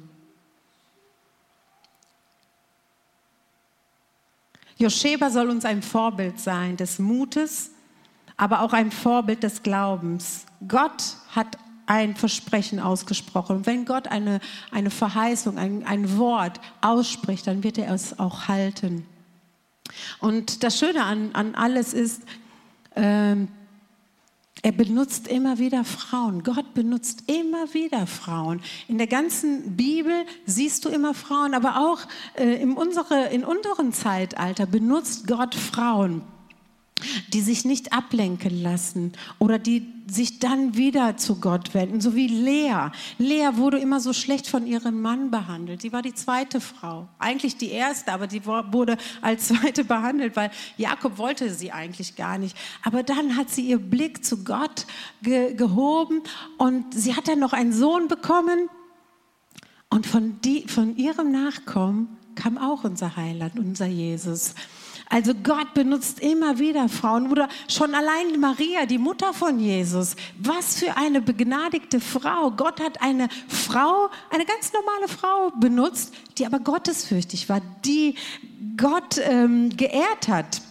Josheba 4.82 5.30
soll 5.30 5.52
uns 5.52 5.64
ein 5.64 5.84
Vorbild 5.84 6.40
sein 6.40 6.76
des 6.76 6.98
Mutes, 6.98 7.70
aber 8.36 8.62
auch 8.62 8.74
ein 8.74 8.92
Vorbild 8.92 9.44
des 9.44 9.62
Glaubens. 9.62 10.48
Gott 10.68 11.18
hat 11.36 11.60
ein 11.86 12.16
Versprechen 12.16 12.80
ausgesprochen. 12.80 13.68
Wenn 13.68 13.86
Gott 13.86 14.08
eine, 14.08 14.40
eine 14.72 14.90
Verheißung, 14.90 15.60
ein, 15.60 15.86
ein 15.86 16.18
Wort 16.18 16.60
ausspricht, 16.82 17.46
dann 17.46 17.64
wird 17.64 17.78
er 17.78 17.94
es 17.94 18.18
auch 18.18 18.48
halten. 18.48 19.06
Und 20.20 20.64
das 20.64 20.80
Schöne 20.80 21.04
an, 21.04 21.30
an 21.34 21.54
alles 21.54 21.94
ist, 21.94 22.24
ähm, 22.96 23.50
er 24.64 24.72
benutzt 24.72 25.28
immer 25.28 25.58
wieder 25.58 25.84
Frauen. 25.84 26.44
Gott 26.44 26.74
benutzt 26.74 27.24
immer 27.28 27.74
wieder 27.74 28.06
Frauen. 28.06 28.62
In 28.88 28.98
der 28.98 29.08
ganzen 29.08 29.76
Bibel 29.76 30.26
siehst 30.46 30.86
du 30.86 30.90
immer 30.90 31.14
Frauen, 31.14 31.54
aber 31.54 31.78
auch 31.78 32.00
äh, 32.36 32.62
in, 32.62 32.74
unsere, 32.74 33.30
in 33.30 33.44
unserem 33.44 33.92
Zeitalter 33.92 34.66
benutzt 34.66 35.28
Gott 35.28 35.56
Frauen 35.56 36.22
die 37.34 37.42
sich 37.42 37.66
nicht 37.66 37.94
ablenken 37.94 38.62
lassen 38.62 39.14
oder 39.40 39.60
die 39.60 39.88
sich 40.10 40.40
dann 40.40 40.76
wieder 40.76 41.16
zu 41.16 41.40
Gott 41.40 41.74
wenden, 41.74 42.02
so 42.02 42.16
wie 42.16 42.28
Lea. 42.28 42.92
Lea 43.18 43.52
wurde 43.54 43.80
immer 43.80 44.00
so 44.00 44.12
schlecht 44.12 44.48
von 44.48 44.68
ihrem 44.68 45.02
Mann 45.02 45.32
behandelt. 45.32 45.82
Sie 45.82 45.94
war 45.94 46.02
die 46.02 46.14
zweite 46.14 46.60
Frau, 46.60 47.08
eigentlich 47.18 47.58
die 47.58 47.72
erste, 47.72 48.12
aber 48.12 48.28
die 48.28 48.46
wurde 48.46 48.98
als 49.22 49.48
zweite 49.48 49.86
behandelt, 49.86 50.36
weil 50.36 50.52
Jakob 50.78 51.18
wollte 51.18 51.54
sie 51.54 51.72
eigentlich 51.72 52.16
gar 52.16 52.38
nicht. 52.38 52.58
Aber 52.84 53.04
dann 53.04 53.38
hat 53.38 53.50
sie 53.50 53.62
ihr 53.68 53.80
Blick 53.80 54.26
zu 54.26 54.44
Gott 54.44 54.86
ge 55.22 55.54
gehoben 55.54 56.22
und 56.58 56.94
sie 56.94 57.16
hat 57.16 57.28
dann 57.28 57.40
noch 57.40 57.54
einen 57.54 57.74
Sohn 57.74 58.08
bekommen 58.08 58.70
und 59.90 60.08
von, 60.08 60.40
die, 60.42 60.68
von 60.68 60.96
ihrem 60.98 61.32
Nachkommen 61.32 62.18
kam 62.36 62.58
auch 62.58 62.84
unser 62.84 63.18
Heiland, 63.18 63.60
unser 63.60 63.88
Jesus. 63.88 64.56
Also 65.12 65.34
Gott 65.36 65.74
benutzt 65.74 66.22
immer 66.22 66.58
wieder 66.58 66.88
Frauen 66.88 67.30
oder 67.30 67.50
schon 67.68 67.94
allein 67.94 68.40
Maria, 68.40 68.86
die 68.86 68.98
Mutter 68.98 69.34
von 69.34 69.60
Jesus. 69.60 70.16
Was 70.40 70.78
für 70.80 70.96
eine 70.96 71.20
begnadigte 71.20 72.00
Frau. 72.00 72.52
Gott 72.52 72.80
hat 72.80 73.02
eine 73.02 73.28
Frau, 73.50 74.10
eine 74.30 74.46
ganz 74.46 74.72
normale 74.72 75.10
Frau 75.10 75.52
benutzt, 75.60 76.14
die 76.38 76.46
aber 76.46 76.60
gottesfürchtig 76.60 77.50
war, 77.50 77.60
die 77.84 78.16
Gott 78.78 79.18
ähm, 79.22 79.76
geehrt 79.76 80.30
hat. 80.30 80.62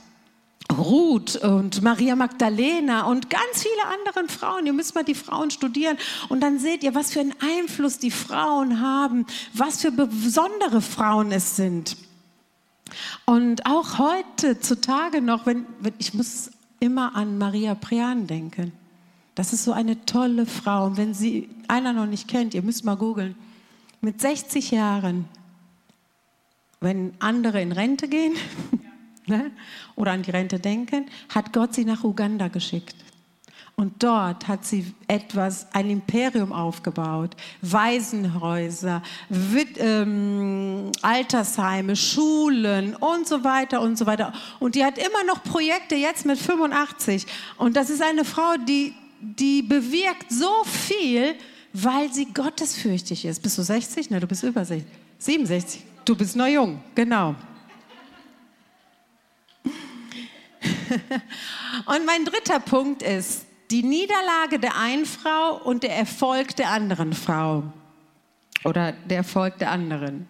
Ruth 0.72 1.36
und 1.36 1.82
Maria 1.82 2.16
Magdalena 2.16 3.02
und 3.02 3.28
ganz 3.28 3.62
viele 3.62 3.84
andere 3.92 4.32
Frauen. 4.32 4.64
Ihr 4.64 4.72
müsst 4.72 4.94
mal 4.94 5.04
die 5.04 5.14
Frauen 5.14 5.50
studieren 5.50 5.98
und 6.30 6.40
dann 6.40 6.58
seht 6.58 6.82
ihr, 6.82 6.94
was 6.94 7.12
für 7.12 7.20
einen 7.20 7.34
Einfluss 7.40 7.98
die 7.98 8.10
Frauen 8.10 8.80
haben, 8.80 9.26
was 9.52 9.82
für 9.82 9.90
besondere 9.90 10.80
Frauen 10.80 11.30
es 11.30 11.56
sind. 11.56 11.96
Und 13.24 13.66
auch 13.66 13.98
heute 13.98 14.60
zutage 14.60 15.20
noch, 15.20 15.46
wenn, 15.46 15.66
wenn 15.80 15.94
ich 15.98 16.14
muss 16.14 16.50
immer 16.80 17.14
an 17.14 17.38
Maria 17.38 17.74
Prian 17.74 18.26
denken. 18.26 18.72
Das 19.34 19.52
ist 19.52 19.64
so 19.64 19.72
eine 19.72 20.04
tolle 20.06 20.46
Frau. 20.46 20.86
Und 20.86 20.96
wenn 20.96 21.14
sie 21.14 21.48
einer 21.68 21.92
noch 21.92 22.06
nicht 22.06 22.28
kennt, 22.28 22.54
ihr 22.54 22.62
müsst 22.62 22.84
mal 22.84 22.96
googeln. 22.96 23.36
Mit 24.00 24.20
60 24.20 24.70
Jahren, 24.70 25.26
wenn 26.80 27.12
andere 27.20 27.60
in 27.60 27.72
Rente 27.72 28.08
gehen 28.08 28.34
ne, 29.26 29.50
oder 29.96 30.12
an 30.12 30.22
die 30.22 30.30
Rente 30.30 30.58
denken, 30.58 31.06
hat 31.28 31.52
Gott 31.52 31.74
sie 31.74 31.84
nach 31.84 32.02
Uganda 32.02 32.48
geschickt. 32.48 32.96
Und 33.80 34.02
dort 34.02 34.46
hat 34.46 34.66
sie 34.66 34.92
etwas, 35.08 35.66
ein 35.72 35.88
Imperium 35.88 36.52
aufgebaut. 36.52 37.34
Waisenhäuser, 37.62 39.02
ähm, 39.78 40.92
Altersheime, 41.00 41.96
Schulen 41.96 42.94
und 42.96 43.26
so 43.26 43.42
weiter 43.42 43.80
und 43.80 43.96
so 43.96 44.04
weiter. 44.04 44.34
Und 44.58 44.74
die 44.74 44.84
hat 44.84 44.98
immer 44.98 45.24
noch 45.26 45.42
Projekte 45.42 45.94
jetzt 45.94 46.26
mit 46.26 46.38
85. 46.38 47.26
Und 47.56 47.74
das 47.74 47.88
ist 47.88 48.02
eine 48.02 48.26
Frau, 48.26 48.56
die, 48.68 48.92
die 49.22 49.62
bewirkt 49.62 50.30
so 50.30 50.62
viel 50.64 51.36
weil 51.72 52.12
sie 52.12 52.26
gottesfürchtig 52.26 53.24
ist. 53.24 53.40
Bist 53.40 53.56
du 53.56 53.62
60? 53.62 54.10
Ne, 54.10 54.18
du 54.18 54.26
bist 54.26 54.42
über 54.42 54.64
60. 54.64 54.84
67. 55.18 55.84
Du 56.04 56.16
bist 56.16 56.34
noch 56.34 56.48
jung, 56.48 56.82
genau. 56.96 57.36
Und 61.86 62.04
mein 62.04 62.24
dritter 62.24 62.58
Punkt 62.58 63.02
ist 63.02 63.46
die 63.70 63.82
Niederlage 63.82 64.58
der 64.58 64.76
einen 64.76 65.06
Frau 65.06 65.60
und 65.62 65.82
der 65.82 65.96
Erfolg 65.96 66.56
der 66.56 66.70
anderen 66.70 67.12
Frau. 67.12 67.64
Oder 68.64 68.92
der 68.92 69.18
Erfolg 69.18 69.58
der 69.58 69.70
anderen. 69.70 70.26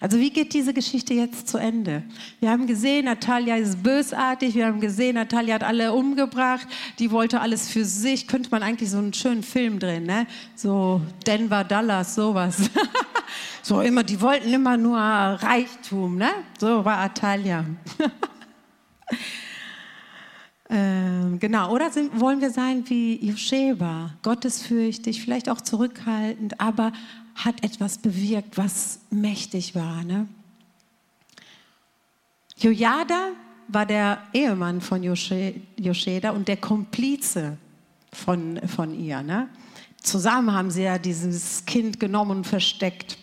Also 0.00 0.18
wie 0.18 0.30
geht 0.30 0.52
diese 0.52 0.74
Geschichte 0.74 1.14
jetzt 1.14 1.48
zu 1.48 1.58
Ende? 1.58 2.02
Wir 2.40 2.50
haben 2.50 2.66
gesehen, 2.66 3.04
Natalia 3.04 3.56
ist 3.56 3.82
bösartig, 3.82 4.54
wir 4.54 4.66
haben 4.66 4.80
gesehen, 4.80 5.14
Natalia 5.14 5.54
hat 5.54 5.64
alle 5.64 5.92
umgebracht, 5.92 6.66
die 6.98 7.10
wollte 7.10 7.40
alles 7.40 7.68
für 7.68 7.84
sich. 7.84 8.26
Könnte 8.26 8.50
man 8.50 8.62
eigentlich 8.62 8.90
so 8.90 8.98
einen 8.98 9.12
schönen 9.12 9.42
Film 9.42 9.78
drehen, 9.78 10.04
ne? 10.04 10.26
So 10.54 11.00
Denver, 11.26 11.62
Dallas, 11.64 12.14
sowas. 12.14 12.70
so 13.62 13.80
immer, 13.80 14.02
die 14.02 14.20
wollten 14.20 14.52
immer 14.52 14.76
nur 14.76 14.98
Reichtum, 14.98 16.16
ne? 16.16 16.30
So 16.58 16.84
war 16.84 16.96
Natalia. 16.96 17.64
ähm, 20.74 21.38
genau, 21.38 21.70
oder 21.70 21.90
sind, 21.90 22.18
wollen 22.18 22.40
wir 22.40 22.50
sein 22.50 22.82
wie 22.88 23.22
Josheba, 23.22 24.14
gottesfürchtig, 24.22 25.20
vielleicht 25.20 25.50
auch 25.50 25.60
zurückhaltend, 25.60 26.58
aber 26.58 26.92
hat 27.34 27.62
etwas 27.62 27.98
bewirkt, 27.98 28.56
was 28.56 29.00
mächtig 29.10 29.74
war. 29.74 30.02
Ne? 30.02 30.26
Jojada 32.56 33.32
war 33.68 33.84
der 33.84 34.22
Ehemann 34.32 34.80
von 34.80 35.02
Joscheda 35.02 36.30
und 36.30 36.48
der 36.48 36.56
Komplize 36.56 37.58
von, 38.10 38.58
von 38.66 38.98
ihr. 38.98 39.22
Ne? 39.22 39.50
Zusammen 40.02 40.54
haben 40.54 40.70
sie 40.70 40.84
ja 40.84 40.96
dieses 40.96 41.66
Kind 41.66 42.00
genommen 42.00 42.38
und 42.38 42.46
versteckt. 42.46 43.18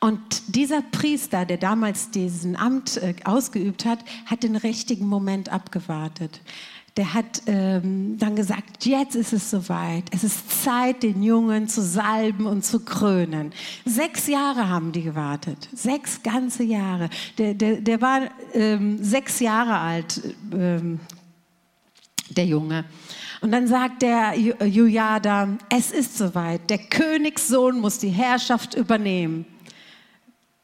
Und 0.00 0.54
dieser 0.54 0.82
Priester, 0.82 1.44
der 1.44 1.56
damals 1.56 2.10
diesen 2.10 2.56
Amt 2.56 2.98
äh, 2.98 3.14
ausgeübt 3.24 3.84
hat, 3.84 3.98
hat 4.26 4.44
den 4.44 4.56
richtigen 4.56 5.06
Moment 5.06 5.48
abgewartet 5.48 6.40
der 6.98 7.14
hat 7.14 7.42
ähm, 7.46 8.18
dann 8.18 8.34
gesagt, 8.34 8.84
jetzt 8.84 9.14
ist 9.14 9.32
es 9.32 9.50
soweit. 9.50 10.02
Es 10.10 10.24
ist 10.24 10.64
Zeit, 10.64 11.04
den 11.04 11.22
Jungen 11.22 11.68
zu 11.68 11.80
salben 11.80 12.44
und 12.44 12.64
zu 12.64 12.80
krönen. 12.80 13.52
Sechs 13.84 14.26
Jahre 14.26 14.68
haben 14.68 14.90
die 14.90 15.02
gewartet. 15.02 15.68
Sechs 15.72 16.24
ganze 16.24 16.64
Jahre. 16.64 17.08
Der, 17.38 17.54
der, 17.54 17.80
der 17.80 18.00
war 18.02 18.22
ähm, 18.52 18.98
sechs 19.00 19.38
Jahre 19.38 19.78
alt, 19.78 20.20
ähm, 20.52 20.98
der 22.30 22.46
Junge. 22.46 22.84
Und 23.40 23.52
dann 23.52 23.68
sagt 23.68 24.02
der 24.02 24.34
Jujada, 24.36 25.56
es 25.70 25.92
ist 25.92 26.18
soweit. 26.18 26.68
Der 26.68 26.78
Königssohn 26.78 27.78
muss 27.78 27.98
die 27.98 28.08
Herrschaft 28.08 28.74
übernehmen. 28.74 29.46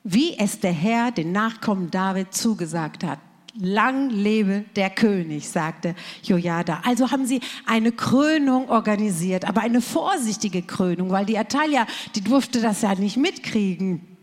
Wie 0.06 0.36
es 0.38 0.60
der 0.60 0.72
Herr 0.72 1.12
den 1.12 1.32
Nachkommen 1.32 1.90
David 1.90 2.34
zugesagt 2.34 3.04
hat. 3.04 3.18
Lang 3.58 4.10
lebe 4.10 4.66
der 4.76 4.90
König, 4.90 5.48
sagte 5.48 5.94
Jojada. 6.22 6.82
Also 6.84 7.10
haben 7.10 7.24
sie 7.24 7.40
eine 7.64 7.90
Krönung 7.90 8.68
organisiert, 8.68 9.48
aber 9.48 9.62
eine 9.62 9.80
vorsichtige 9.80 10.60
Krönung, 10.60 11.10
weil 11.10 11.24
die 11.24 11.38
Atalia, 11.38 11.86
die 12.14 12.20
durfte 12.20 12.60
das 12.60 12.82
ja 12.82 12.94
nicht 12.96 13.16
mitkriegen. 13.16 14.13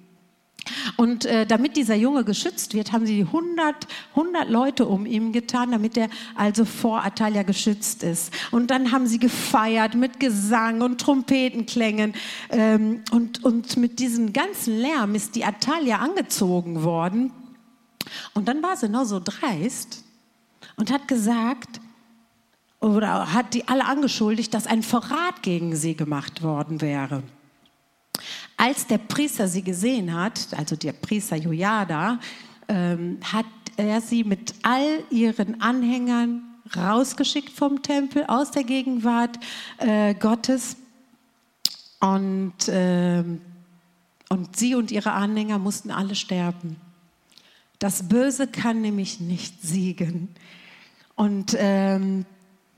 Und 0.97 1.25
äh, 1.25 1.45
damit 1.45 1.77
dieser 1.77 1.95
Junge 1.95 2.23
geschützt 2.23 2.73
wird, 2.73 2.91
haben 2.91 3.05
sie 3.05 3.21
100, 3.21 3.87
100 4.15 4.49
Leute 4.49 4.85
um 4.85 5.05
ihn 5.05 5.31
getan, 5.31 5.71
damit 5.71 5.97
er 5.97 6.09
also 6.35 6.65
vor 6.65 7.03
Atalia 7.03 7.43
geschützt 7.43 8.03
ist. 8.03 8.33
Und 8.51 8.71
dann 8.71 8.91
haben 8.91 9.07
sie 9.07 9.19
gefeiert 9.19 9.95
mit 9.95 10.19
Gesang 10.19 10.81
und 10.81 10.99
Trompetenklängen. 11.01 12.13
Ähm, 12.49 13.03
und, 13.11 13.43
und 13.43 13.77
mit 13.77 13.99
diesem 13.99 14.33
ganzen 14.33 14.77
Lärm 14.79 15.15
ist 15.15 15.35
die 15.35 15.45
Atalia 15.45 15.97
angezogen 15.97 16.83
worden 16.83 17.31
und 18.33 18.47
dann 18.47 18.61
war 18.63 18.77
sie 18.77 18.89
noch 18.89 19.05
so 19.05 19.21
dreist 19.23 20.03
und 20.75 20.91
hat 20.91 21.07
gesagt, 21.07 21.79
oder 22.79 23.33
hat 23.33 23.53
die 23.53 23.67
alle 23.67 23.85
angeschuldigt, 23.85 24.53
dass 24.53 24.67
ein 24.67 24.83
Verrat 24.83 25.43
gegen 25.43 25.75
sie 25.75 25.95
gemacht 25.95 26.41
worden 26.41 26.81
wäre. 26.81 27.23
Als 28.61 28.85
der 28.85 28.99
Priester 28.99 29.47
sie 29.47 29.63
gesehen 29.63 30.13
hat, 30.13 30.49
also 30.55 30.75
der 30.75 30.93
Priester 30.93 31.35
Jojada, 31.35 32.19
ähm, 32.67 33.17
hat 33.23 33.47
er 33.75 34.01
sie 34.01 34.23
mit 34.23 34.53
all 34.61 34.99
ihren 35.09 35.59
Anhängern 35.61 36.43
rausgeschickt 36.77 37.49
vom 37.49 37.81
Tempel, 37.81 38.23
aus 38.27 38.51
der 38.51 38.63
Gegenwart 38.63 39.39
äh, 39.79 40.13
Gottes. 40.13 40.77
Und, 42.01 42.67
äh, 42.67 43.23
und 44.29 44.55
sie 44.55 44.75
und 44.75 44.91
ihre 44.91 45.13
Anhänger 45.13 45.57
mussten 45.57 45.89
alle 45.89 46.13
sterben. 46.13 46.75
Das 47.79 48.09
Böse 48.09 48.45
kann 48.45 48.81
nämlich 48.81 49.19
nicht 49.19 49.59
siegen. 49.63 50.27
Und 51.15 51.55
ähm, 51.57 52.27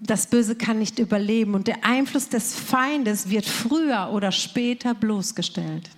das 0.05 0.27
Böse 0.27 0.55
kann 0.55 0.79
nicht 0.79 0.99
überleben. 0.99 1.55
Und 1.55 1.67
der 1.67 1.85
Einfluss 1.85 2.29
des 2.29 2.55
Feindes 2.55 3.29
wird 3.29 3.45
früher 3.45 4.09
oder 4.11 4.31
später 4.31 4.93
bloßgestellt. 4.93 5.89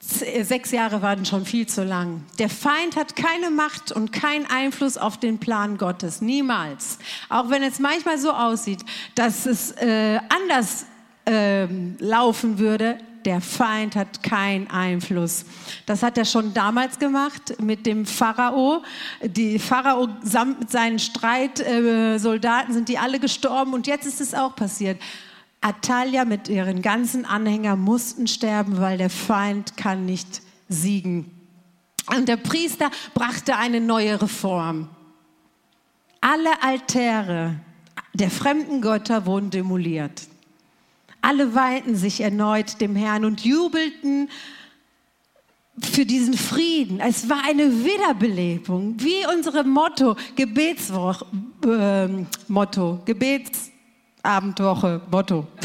Sechs 0.00 0.70
Jahre 0.70 1.00
waren 1.00 1.24
schon 1.24 1.46
viel 1.46 1.66
zu 1.66 1.82
lang. 1.82 2.24
Der 2.38 2.50
Feind 2.50 2.94
hat 2.94 3.16
keine 3.16 3.50
Macht 3.50 3.90
und 3.90 4.12
keinen 4.12 4.44
Einfluss 4.46 4.98
auf 4.98 5.18
den 5.18 5.38
Plan 5.38 5.78
Gottes. 5.78 6.20
Niemals. 6.20 6.98
Auch 7.30 7.48
wenn 7.48 7.62
es 7.62 7.78
manchmal 7.78 8.18
so 8.18 8.30
aussieht, 8.30 8.84
dass 9.14 9.46
es 9.46 9.72
äh, 9.72 10.20
anders 10.28 10.84
äh, 11.26 11.66
laufen 12.00 12.58
würde, 12.58 12.98
der 13.24 13.40
Feind 13.40 13.96
hat 13.96 14.22
keinen 14.22 14.68
Einfluss. 14.68 15.44
Das 15.86 16.02
hat 16.02 16.18
er 16.18 16.24
schon 16.24 16.54
damals 16.54 16.98
gemacht 16.98 17.60
mit 17.60 17.86
dem 17.86 18.06
Pharao. 18.06 18.82
Die 19.22 19.58
Pharao 19.58 20.08
samt 20.22 20.70
seinen 20.70 20.98
Streitsoldaten 20.98 22.74
sind 22.74 22.88
die 22.88 22.98
alle 22.98 23.18
gestorben 23.20 23.72
und 23.72 23.86
jetzt 23.86 24.06
ist 24.06 24.20
es 24.20 24.34
auch 24.34 24.54
passiert. 24.54 25.00
Atalia 25.60 26.24
mit 26.24 26.48
ihren 26.48 26.82
ganzen 26.82 27.24
Anhängern 27.24 27.80
mussten 27.80 28.26
sterben, 28.26 28.80
weil 28.80 28.98
der 28.98 29.10
Feind 29.10 29.76
kann 29.76 30.04
nicht 30.04 30.42
siegen. 30.68 31.30
Und 32.14 32.28
der 32.28 32.36
Priester 32.36 32.90
brachte 33.14 33.56
eine 33.56 33.80
neue 33.80 34.20
Reform. 34.20 34.88
Alle 36.20 36.62
Altäre 36.62 37.60
der 38.14 38.30
fremden 38.30 38.80
Götter 38.80 39.26
wurden 39.26 39.50
demoliert. 39.50 40.28
Alle 41.24 41.54
weinten 41.54 41.96
sich 41.96 42.20
erneut 42.20 42.82
dem 42.82 42.94
Herrn 42.94 43.24
und 43.24 43.42
jubelten 43.46 44.28
für 45.80 46.04
diesen 46.04 46.34
Frieden. 46.34 47.00
Es 47.00 47.30
war 47.30 47.42
eine 47.48 47.82
Wiederbelebung, 47.82 48.96
wie 48.98 49.26
unsere 49.34 49.64
Motto, 49.64 50.16
Gebetswoche, 50.36 51.24
äh, 51.64 52.08
Motto, 52.48 53.00
Gebetsabendwoche, 53.06 55.00
Motto. 55.10 55.46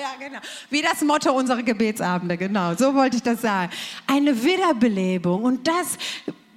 ja, 0.00 0.12
genau. 0.20 0.38
Wie 0.70 0.82
das 0.82 1.00
Motto 1.02 1.32
unserer 1.32 1.64
Gebetsabende, 1.64 2.36
genau. 2.36 2.76
So 2.76 2.94
wollte 2.94 3.16
ich 3.16 3.24
das 3.24 3.42
sagen. 3.42 3.72
Eine 4.06 4.40
Wiederbelebung. 4.40 5.42
Und 5.42 5.66
das 5.66 5.98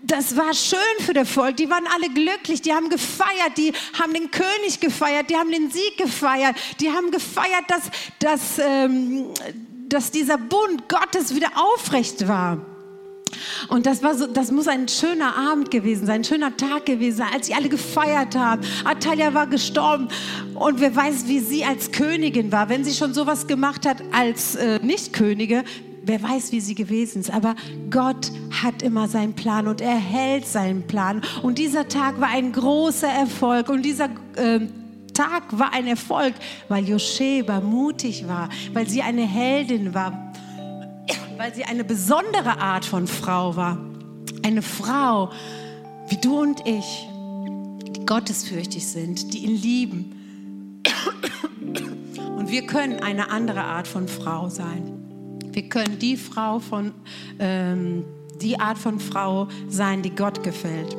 das 0.06 0.38
war 0.38 0.54
schön 0.54 0.80
für 1.06 1.14
das 1.14 1.30
Volk. 1.30 1.58
Die 1.58 1.70
waren 1.70 1.86
alle 1.94 2.10
glücklich. 2.10 2.62
Die 2.62 2.74
haben 2.74 2.90
gefeiert. 2.90 3.58
Die 3.58 3.74
haben 4.00 4.14
den 4.14 4.32
König 4.32 4.80
gefeiert. 4.80 5.30
Die 5.30 5.36
haben 5.36 5.52
den 5.52 5.72
Sieg 5.72 5.98
gefeiert. 5.98 6.56
Die 6.80 6.90
haben 6.90 7.12
gefeiert, 7.12 7.66
dass, 7.68 7.84
dass, 8.20 8.60
ähm, 8.60 9.26
dass 9.90 10.12
dieser 10.12 10.38
Bund 10.38 10.88
Gottes 10.90 11.36
wieder 11.36 11.50
aufrecht 11.56 12.28
war. 12.28 12.60
Und 13.70 13.86
das, 13.86 14.04
war 14.04 14.16
so, 14.16 14.28
das 14.28 14.52
muss 14.52 14.68
ein 14.68 14.88
schöner 14.88 15.36
Abend 15.36 15.72
gewesen 15.72 16.06
sein, 16.06 16.22
ein 16.22 16.24
schöner 16.24 16.56
Tag 16.56 16.86
gewesen 16.86 17.18
sein, 17.18 17.28
als 17.34 17.48
sie 17.48 17.54
alle 17.54 17.70
gefeiert 17.70 18.36
haben. 18.36 18.62
Atalia 18.84 19.34
war 19.34 19.48
gestorben 19.48 20.08
und 20.54 20.80
wer 20.80 20.96
weiß, 20.96 21.28
wie 21.28 21.40
sie 21.40 21.66
als 21.66 21.92
Königin 21.92 22.52
war. 22.52 22.70
Wenn 22.70 22.84
sie 22.84 22.94
schon 22.94 23.14
sowas 23.14 23.48
gemacht 23.48 23.86
hat 23.86 24.04
als 24.12 24.56
äh, 24.56 24.80
Nicht-Könige, 24.80 25.64
wer 26.06 26.22
weiß, 26.22 26.52
wie 26.52 26.60
sie 26.60 26.76
gewesen 26.76 27.22
ist, 27.22 27.32
aber 27.32 27.56
Gott 27.90 28.32
hat 28.64 28.82
immer 28.82 29.08
seinen 29.08 29.34
Plan 29.34 29.68
und 29.68 29.82
er 29.82 29.96
hält 29.96 30.48
seinen 30.48 30.86
Plan. 30.88 31.22
Und 31.42 31.58
dieser 31.58 31.88
Tag 31.88 32.20
war 32.22 32.30
ein 32.30 32.52
großer 32.52 33.10
Erfolg 33.10 33.70
und 33.70 33.84
dieser 33.84 34.10
äh, 34.36 34.62
Tag 35.14 35.44
war 35.58 35.74
ein 35.74 35.88
Erfolg, 35.88 36.34
weil 36.68 36.88
Josheba 36.88 37.62
mutig 37.62 38.28
war, 38.28 38.50
weil 38.74 38.88
sie 38.88 39.02
eine 39.02 39.26
Heldin 39.26 39.94
war, 39.94 40.34
weil 41.38 41.54
sie 41.54 41.64
eine 41.64 41.84
besondere 41.84 42.60
Art 42.60 42.86
von 42.86 43.08
Frau 43.08 43.56
war. 43.56 43.78
Eine 44.44 44.62
Frau 44.62 45.32
wie 46.08 46.18
du 46.18 46.40
und 46.40 46.68
ich, 46.68 47.08
die 47.96 48.06
gottesfürchtig 48.06 48.86
sind, 48.86 49.34
die 49.34 49.40
ihn 49.40 49.56
lieben. 49.56 50.16
Und 52.38 52.52
wir 52.52 52.68
können 52.68 53.00
eine 53.00 53.32
andere 53.32 53.64
Art 53.64 53.88
von 53.88 54.08
Frau 54.08 54.50
sein. 54.50 54.95
Wir 55.56 55.70
können 55.70 56.00
die 56.00 56.18
Frau 56.18 56.60
von, 56.60 56.92
ähm, 57.40 58.04
die 58.42 58.60
Art 58.60 58.78
von 58.78 59.00
Frau 59.00 59.48
sein, 59.70 60.02
die 60.02 60.10
Gott 60.10 60.44
gefällt. 60.44 60.98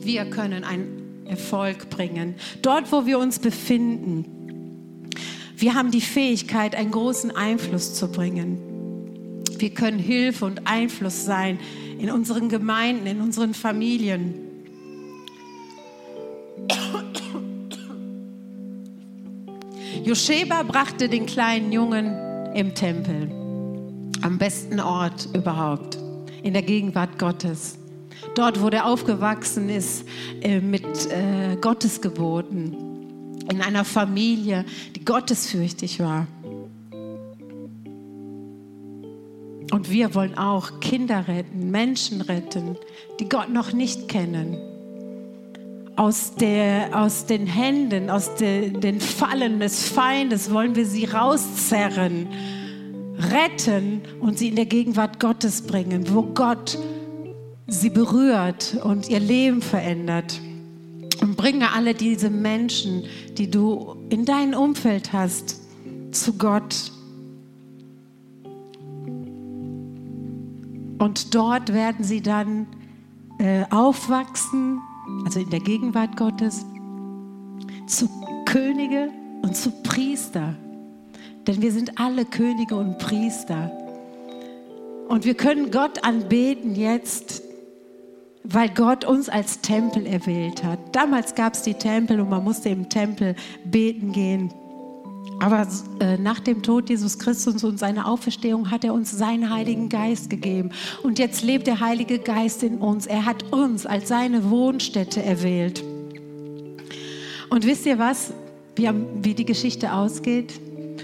Wir 0.00 0.24
können 0.24 0.64
ein 0.64 1.26
Erfolg 1.26 1.88
bringen. 1.88 2.34
Dort, 2.60 2.90
wo 2.90 3.06
wir 3.06 3.20
uns 3.20 3.38
befinden. 3.38 4.24
Wir 5.56 5.74
haben 5.74 5.92
die 5.92 6.00
Fähigkeit, 6.00 6.74
einen 6.74 6.90
großen 6.90 7.30
Einfluss 7.30 7.94
zu 7.94 8.10
bringen. 8.10 8.58
Wir 9.58 9.70
können 9.70 10.00
Hilfe 10.00 10.44
und 10.44 10.66
Einfluss 10.66 11.24
sein 11.24 11.60
in 12.00 12.10
unseren 12.10 12.48
Gemeinden, 12.48 13.06
in 13.06 13.20
unseren 13.20 13.54
Familien. 13.54 14.34
Josheba 20.02 20.64
brachte 20.64 21.08
den 21.08 21.26
kleinen 21.26 21.70
Jungen 21.70 22.32
im 22.54 22.74
Tempel, 22.74 23.30
am 24.22 24.38
besten 24.38 24.80
Ort 24.80 25.28
überhaupt, 25.34 25.98
in 26.42 26.52
der 26.52 26.62
Gegenwart 26.62 27.18
Gottes. 27.18 27.78
Dort, 28.34 28.60
wo 28.62 28.68
er 28.68 28.86
aufgewachsen 28.86 29.68
ist 29.68 30.04
äh, 30.40 30.60
mit 30.60 30.84
äh, 31.10 31.56
Gottesgeboten, 31.60 32.76
in 33.50 33.60
einer 33.60 33.84
Familie, 33.84 34.64
die 34.94 35.04
gottesfürchtig 35.04 36.00
war. 36.00 36.26
Und 39.72 39.90
wir 39.90 40.14
wollen 40.14 40.36
auch 40.36 40.80
Kinder 40.80 41.26
retten, 41.26 41.70
Menschen 41.70 42.20
retten, 42.20 42.76
die 43.18 43.28
Gott 43.28 43.50
noch 43.50 43.72
nicht 43.72 44.08
kennen. 44.08 44.56
Aus, 45.96 46.34
der, 46.34 46.90
aus 46.92 47.26
den 47.26 47.46
Händen, 47.46 48.08
aus 48.08 48.34
de, 48.36 48.70
den 48.70 49.00
Fallen 49.00 49.60
des 49.60 49.88
Feindes 49.88 50.52
wollen 50.52 50.76
wir 50.76 50.86
sie 50.86 51.06
rauszerren, 51.06 52.28
retten 53.18 54.02
und 54.20 54.38
sie 54.38 54.48
in 54.48 54.56
der 54.56 54.66
Gegenwart 54.66 55.20
Gottes 55.20 55.62
bringen, 55.62 56.12
wo 56.12 56.22
Gott 56.22 56.78
sie 57.66 57.90
berührt 57.90 58.78
und 58.82 59.08
ihr 59.08 59.20
Leben 59.20 59.62
verändert. 59.62 60.40
Und 61.20 61.36
bringe 61.36 61.72
alle 61.72 61.94
diese 61.94 62.30
Menschen, 62.30 63.04
die 63.38 63.50
du 63.50 63.96
in 64.08 64.24
deinem 64.24 64.58
Umfeld 64.58 65.12
hast, 65.12 65.60
zu 66.10 66.34
Gott 66.34 66.92
Und 71.02 71.34
dort 71.34 71.72
werden 71.72 72.04
sie 72.04 72.22
dann 72.22 72.68
äh, 73.40 73.64
aufwachsen, 73.70 74.80
also 75.24 75.40
in 75.40 75.50
der 75.50 75.58
Gegenwart 75.58 76.16
Gottes, 76.16 76.64
zu 77.88 78.08
Könige 78.44 79.10
und 79.42 79.56
zu 79.56 79.72
Priester. 79.82 80.54
Denn 81.46 81.60
wir 81.60 81.72
sind 81.72 81.98
alle 81.98 82.24
Könige 82.24 82.76
und 82.76 82.98
Priester. 82.98 83.70
Und 85.08 85.24
wir 85.24 85.34
können 85.34 85.70
Gott 85.70 86.04
anbeten 86.04 86.74
jetzt, 86.74 87.42
weil 88.44 88.68
Gott 88.70 89.04
uns 89.04 89.28
als 89.28 89.60
Tempel 89.60 90.06
erwählt 90.06 90.64
hat. 90.64 90.78
Damals 90.92 91.34
gab 91.34 91.54
es 91.54 91.62
die 91.62 91.74
Tempel 91.74 92.20
und 92.20 92.30
man 92.30 92.42
musste 92.42 92.68
im 92.68 92.88
Tempel 92.88 93.34
beten 93.64 94.12
gehen. 94.12 94.52
Aber 95.40 95.66
äh, 96.00 96.18
nach 96.18 96.40
dem 96.40 96.62
Tod 96.62 96.88
Jesus 96.88 97.18
Christus 97.18 97.64
und 97.64 97.78
seiner 97.78 98.06
Auferstehung 98.08 98.70
hat 98.70 98.84
er 98.84 98.94
uns 98.94 99.10
seinen 99.10 99.50
Heiligen 99.50 99.88
Geist 99.88 100.30
gegeben. 100.30 100.70
Und 101.02 101.18
jetzt 101.18 101.42
lebt 101.42 101.66
der 101.66 101.80
Heilige 101.80 102.18
Geist 102.18 102.62
in 102.62 102.78
uns. 102.78 103.06
Er 103.06 103.24
hat 103.24 103.52
uns 103.52 103.84
als 103.84 104.08
seine 104.08 104.50
Wohnstätte 104.50 105.22
erwählt. 105.22 105.82
Und 107.50 107.66
wisst 107.66 107.86
ihr 107.86 107.98
was, 107.98 108.32
wie, 108.76 108.88
wie 109.20 109.34
die 109.34 109.44
Geschichte 109.44 109.92
ausgeht? 109.92 110.54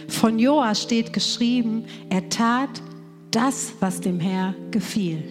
Von 0.08 0.38
Joas 0.38 0.82
steht 0.82 1.12
geschrieben, 1.12 1.84
er 2.08 2.28
tat 2.28 2.82
das, 3.30 3.74
was 3.80 4.00
dem 4.00 4.18
Herr 4.18 4.54
gefiel. 4.70 5.22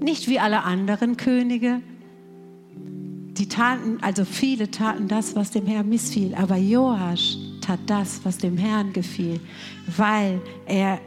Nicht 0.00 0.28
wie 0.28 0.38
alle 0.38 0.62
anderen 0.62 1.16
Könige. 1.16 1.82
Die 3.36 3.48
taten, 3.48 3.98
also 4.00 4.24
viele 4.24 4.70
taten 4.70 5.08
das, 5.08 5.34
was 5.34 5.50
dem 5.50 5.66
Herr 5.66 5.82
missfiel. 5.82 6.34
Aber 6.36 6.56
Joas 6.56 7.36
tat 7.60 7.80
das, 7.86 8.20
was 8.24 8.38
dem 8.38 8.56
Herrn 8.56 8.92
gefiel, 8.92 9.40
weil 9.96 10.40
er 10.66 11.00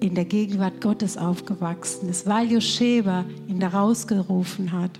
in 0.00 0.14
der 0.14 0.26
Gegenwart 0.26 0.80
Gottes 0.82 1.16
aufgewachsen 1.16 2.10
ist, 2.10 2.26
weil 2.26 2.52
Josheba 2.52 3.24
ihn 3.48 3.60
da 3.60 3.68
rausgerufen 3.68 4.72
hat. 4.72 4.98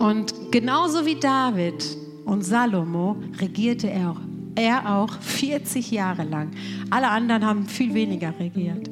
Und 0.00 0.34
genauso 0.50 1.06
wie 1.06 1.14
David 1.14 1.84
und 2.24 2.42
Salomo 2.42 3.16
regierte 3.40 3.88
er 3.88 4.10
auch, 4.10 4.20
er 4.58 4.94
auch 4.96 5.20
40 5.20 5.90
Jahre 5.90 6.24
lang. 6.24 6.50
Alle 6.90 7.08
anderen 7.08 7.44
haben 7.44 7.66
viel 7.66 7.94
weniger 7.94 8.34
regiert. 8.38 8.90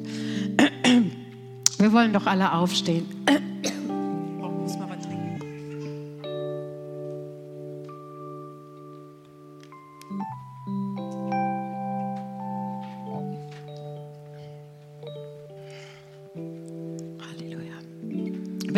Wir 1.77 1.91
wollen 1.93 2.13
doch 2.13 2.25
alle 2.25 2.53
aufstehen. 2.53 3.05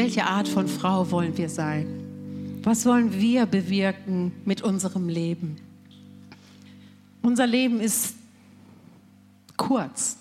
welche 0.10 0.26
Art 0.26 0.48
von 0.48 0.68
Frau 0.68 1.12
wollen 1.12 1.38
wir 1.38 1.50
sein? 1.50 1.86
Was 2.64 2.84
wollen 2.86 3.14
wir 3.20 3.46
bewirken 3.46 4.32
mit 4.44 4.64
unserem 4.64 5.08
Leben? 5.08 5.69
Unser 7.30 7.46
Leben 7.46 7.80
ist 7.80 8.16
kurz. 9.56 10.18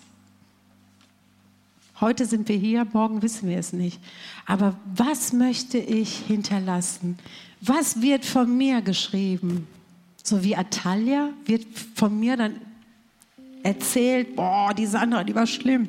Heute 2.03 2.27
sind 2.27 2.51
wir 2.51 2.57
hier, 2.57 2.87
morgen 2.93 3.23
wissen 3.23 3.49
wir 3.49 3.57
es 3.57 3.73
nicht. 3.73 3.99
Aber 4.45 4.77
was 4.95 5.33
möchte 5.33 5.79
ich 5.79 6.19
hinterlassen? 6.19 7.19
Was 7.63 8.03
wird 8.03 8.27
von 8.27 8.55
mir 8.55 8.83
geschrieben? 8.83 9.67
So 10.23 10.45
wie 10.45 10.55
Atalia 10.55 11.31
wird 11.47 11.65
von 11.95 12.21
mir 12.21 12.37
dann 12.37 12.61
erzählt, 13.63 14.37
boah, 14.37 14.75
die 14.75 14.85
Sandra, 14.85 15.25
die 15.25 15.35
war 15.35 15.47
schlimm. 15.47 15.89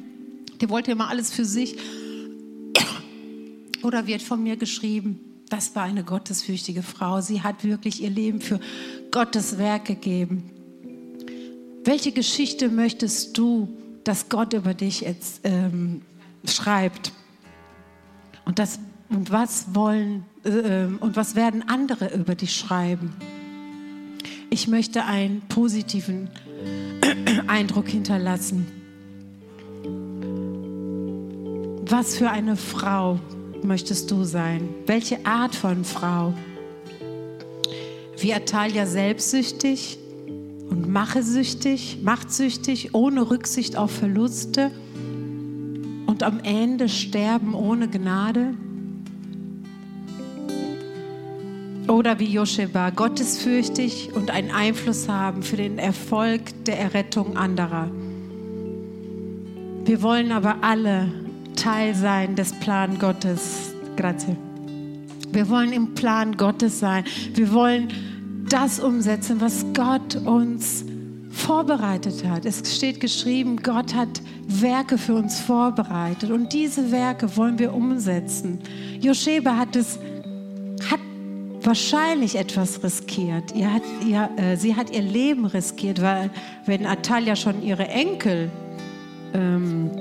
Die 0.61 0.69
wollte 0.69 0.91
immer 0.91 1.09
alles 1.09 1.33
für 1.33 1.43
sich. 1.43 1.75
Oder 3.83 4.07
wird 4.07 4.21
von 4.21 4.41
mir 4.41 4.55
geschrieben, 4.55 5.19
das 5.49 5.75
war 5.75 5.83
eine 5.83 6.05
gottesfürchtige 6.05 6.81
Frau. 6.81 7.19
Sie 7.19 7.41
hat 7.41 7.65
wirklich 7.65 8.01
ihr 8.01 8.09
Leben 8.09 8.39
für 8.39 8.61
Gottes 9.11 9.57
Werk 9.57 9.83
gegeben. 9.83 10.51
Welche 11.83 12.11
Geschichte 12.11 12.69
möchtest 12.69 13.37
du, 13.37 13.69
dass 14.03 14.29
Gott 14.29 14.53
über 14.53 14.73
dich 14.73 15.01
jetzt, 15.01 15.41
ähm, 15.43 16.01
schreibt? 16.45 17.13
Und, 18.45 18.59
das, 18.59 18.79
und, 19.09 19.31
was 19.31 19.73
wollen, 19.73 20.25
äh, 20.43 20.85
und 20.99 21.15
was 21.15 21.35
werden 21.35 21.67
andere 21.67 22.13
über 22.13 22.35
dich 22.35 22.55
schreiben? 22.55 23.13
Ich 24.49 24.67
möchte 24.67 25.05
einen 25.05 25.41
positiven 25.47 26.29
Eindruck 27.47 27.87
hinterlassen. 27.87 28.67
Was 31.87 32.17
für 32.17 32.29
eine 32.29 32.55
Frau 32.55 33.19
möchtest 33.63 34.11
du 34.11 34.23
sein? 34.23 34.69
Welche 34.85 35.25
Art 35.25 35.55
von 35.55 35.83
Frau? 35.85 36.33
Wie 38.17 38.33
Atalia 38.33 38.85
selbstsüchtig 38.85 39.97
und 40.69 40.89
machesüchtig, 40.89 41.99
machtsüchtig, 42.03 42.93
ohne 42.93 43.29
Rücksicht 43.29 43.75
auf 43.75 43.91
Verluste 43.91 44.71
und 46.05 46.23
am 46.23 46.39
Ende 46.43 46.89
sterben 46.89 47.53
ohne 47.53 47.87
Gnade? 47.87 48.53
Oder 51.87 52.19
wie 52.19 52.25
Josheba, 52.25 52.91
gottesfürchtig 52.91 54.11
und 54.13 54.29
einen 54.29 54.51
Einfluss 54.51 55.09
haben 55.09 55.41
für 55.41 55.57
den 55.57 55.79
Erfolg 55.79 56.41
der 56.65 56.79
Errettung 56.79 57.35
anderer. 57.35 57.89
Wir 59.85 60.01
wollen 60.03 60.31
aber 60.31 60.57
alle 60.61 61.11
Teil 61.55 61.95
sein 61.95 62.35
des 62.35 62.53
Plan 62.59 62.99
Gottes. 62.99 63.73
Grazie. 63.95 64.35
Wir 65.31 65.49
wollen 65.49 65.73
im 65.73 65.95
Plan 65.95 66.37
Gottes 66.37 66.79
sein. 66.79 67.03
Wir 67.33 67.51
wollen 67.53 67.89
das 68.49 68.79
umsetzen, 68.79 69.39
was 69.41 69.65
Gott 69.73 70.15
uns 70.15 70.83
vorbereitet 71.31 72.25
hat. 72.27 72.45
Es 72.45 72.75
steht 72.75 72.99
geschrieben, 72.99 73.57
Gott 73.57 73.93
hat 73.93 74.21
Werke 74.47 74.97
für 74.97 75.15
uns 75.15 75.39
vorbereitet 75.39 76.31
und 76.31 76.51
diese 76.53 76.91
Werke 76.91 77.37
wollen 77.37 77.59
wir 77.59 77.73
umsetzen. 77.73 78.59
Josheba 78.99 79.55
hat 79.55 79.75
es 79.75 79.99
hat 80.89 80.99
wahrscheinlich 81.61 82.35
etwas 82.35 82.83
riskiert. 82.83 83.53
Ihr 83.55 83.71
hat, 83.71 83.83
ihr, 84.05 84.29
äh, 84.37 84.55
sie 84.57 84.75
hat 84.75 84.91
ihr 84.91 85.01
Leben 85.01 85.45
riskiert, 85.45 86.01
weil 86.01 86.31
wenn 86.65 86.85
Atalia 86.85 87.35
schon 87.35 87.61
ihre 87.61 87.87
Enkel 87.87 88.49
ähm, 89.33 89.91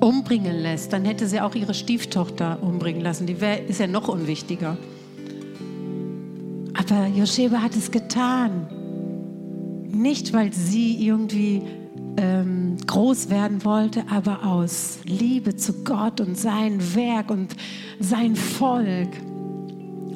umbringen 0.00 0.56
lässt, 0.56 0.92
dann 0.92 1.04
hätte 1.04 1.26
sie 1.26 1.40
auch 1.40 1.54
ihre 1.54 1.74
Stieftochter 1.74 2.58
umbringen 2.62 3.02
lassen. 3.02 3.26
Die 3.26 3.40
wär, 3.40 3.66
ist 3.66 3.80
ja 3.80 3.86
noch 3.86 4.08
unwichtiger. 4.08 4.76
Aber 6.88 7.08
Josheba 7.08 7.62
hat 7.62 7.74
es 7.74 7.90
getan. 7.90 8.68
Nicht, 9.90 10.32
weil 10.32 10.52
sie 10.52 11.04
irgendwie 11.04 11.62
ähm, 12.16 12.76
groß 12.86 13.28
werden 13.28 13.64
wollte, 13.64 14.04
aber 14.08 14.46
aus 14.46 15.00
Liebe 15.04 15.56
zu 15.56 15.82
Gott 15.82 16.20
und 16.20 16.38
sein 16.38 16.94
Werk 16.94 17.30
und 17.30 17.56
sein 17.98 18.36
Volk. 18.36 19.08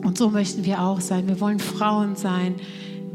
Und 0.04 0.16
so 0.16 0.30
möchten 0.30 0.64
wir 0.64 0.80
auch 0.80 1.00
sein. 1.00 1.26
Wir 1.26 1.40
wollen 1.40 1.58
Frauen 1.58 2.14
sein, 2.14 2.54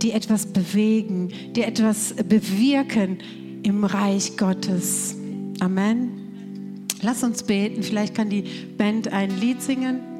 die 0.01 0.11
etwas 0.11 0.47
bewegen, 0.47 1.29
die 1.55 1.61
etwas 1.61 2.13
bewirken 2.13 3.19
im 3.63 3.85
Reich 3.85 4.35
Gottes. 4.35 5.15
Amen. 5.61 6.85
Lass 7.01 7.23
uns 7.23 7.43
beten. 7.43 7.83
Vielleicht 7.83 8.15
kann 8.15 8.29
die 8.29 8.43
Band 8.77 9.13
ein 9.13 9.39
Lied 9.39 9.61
singen. 9.61 10.14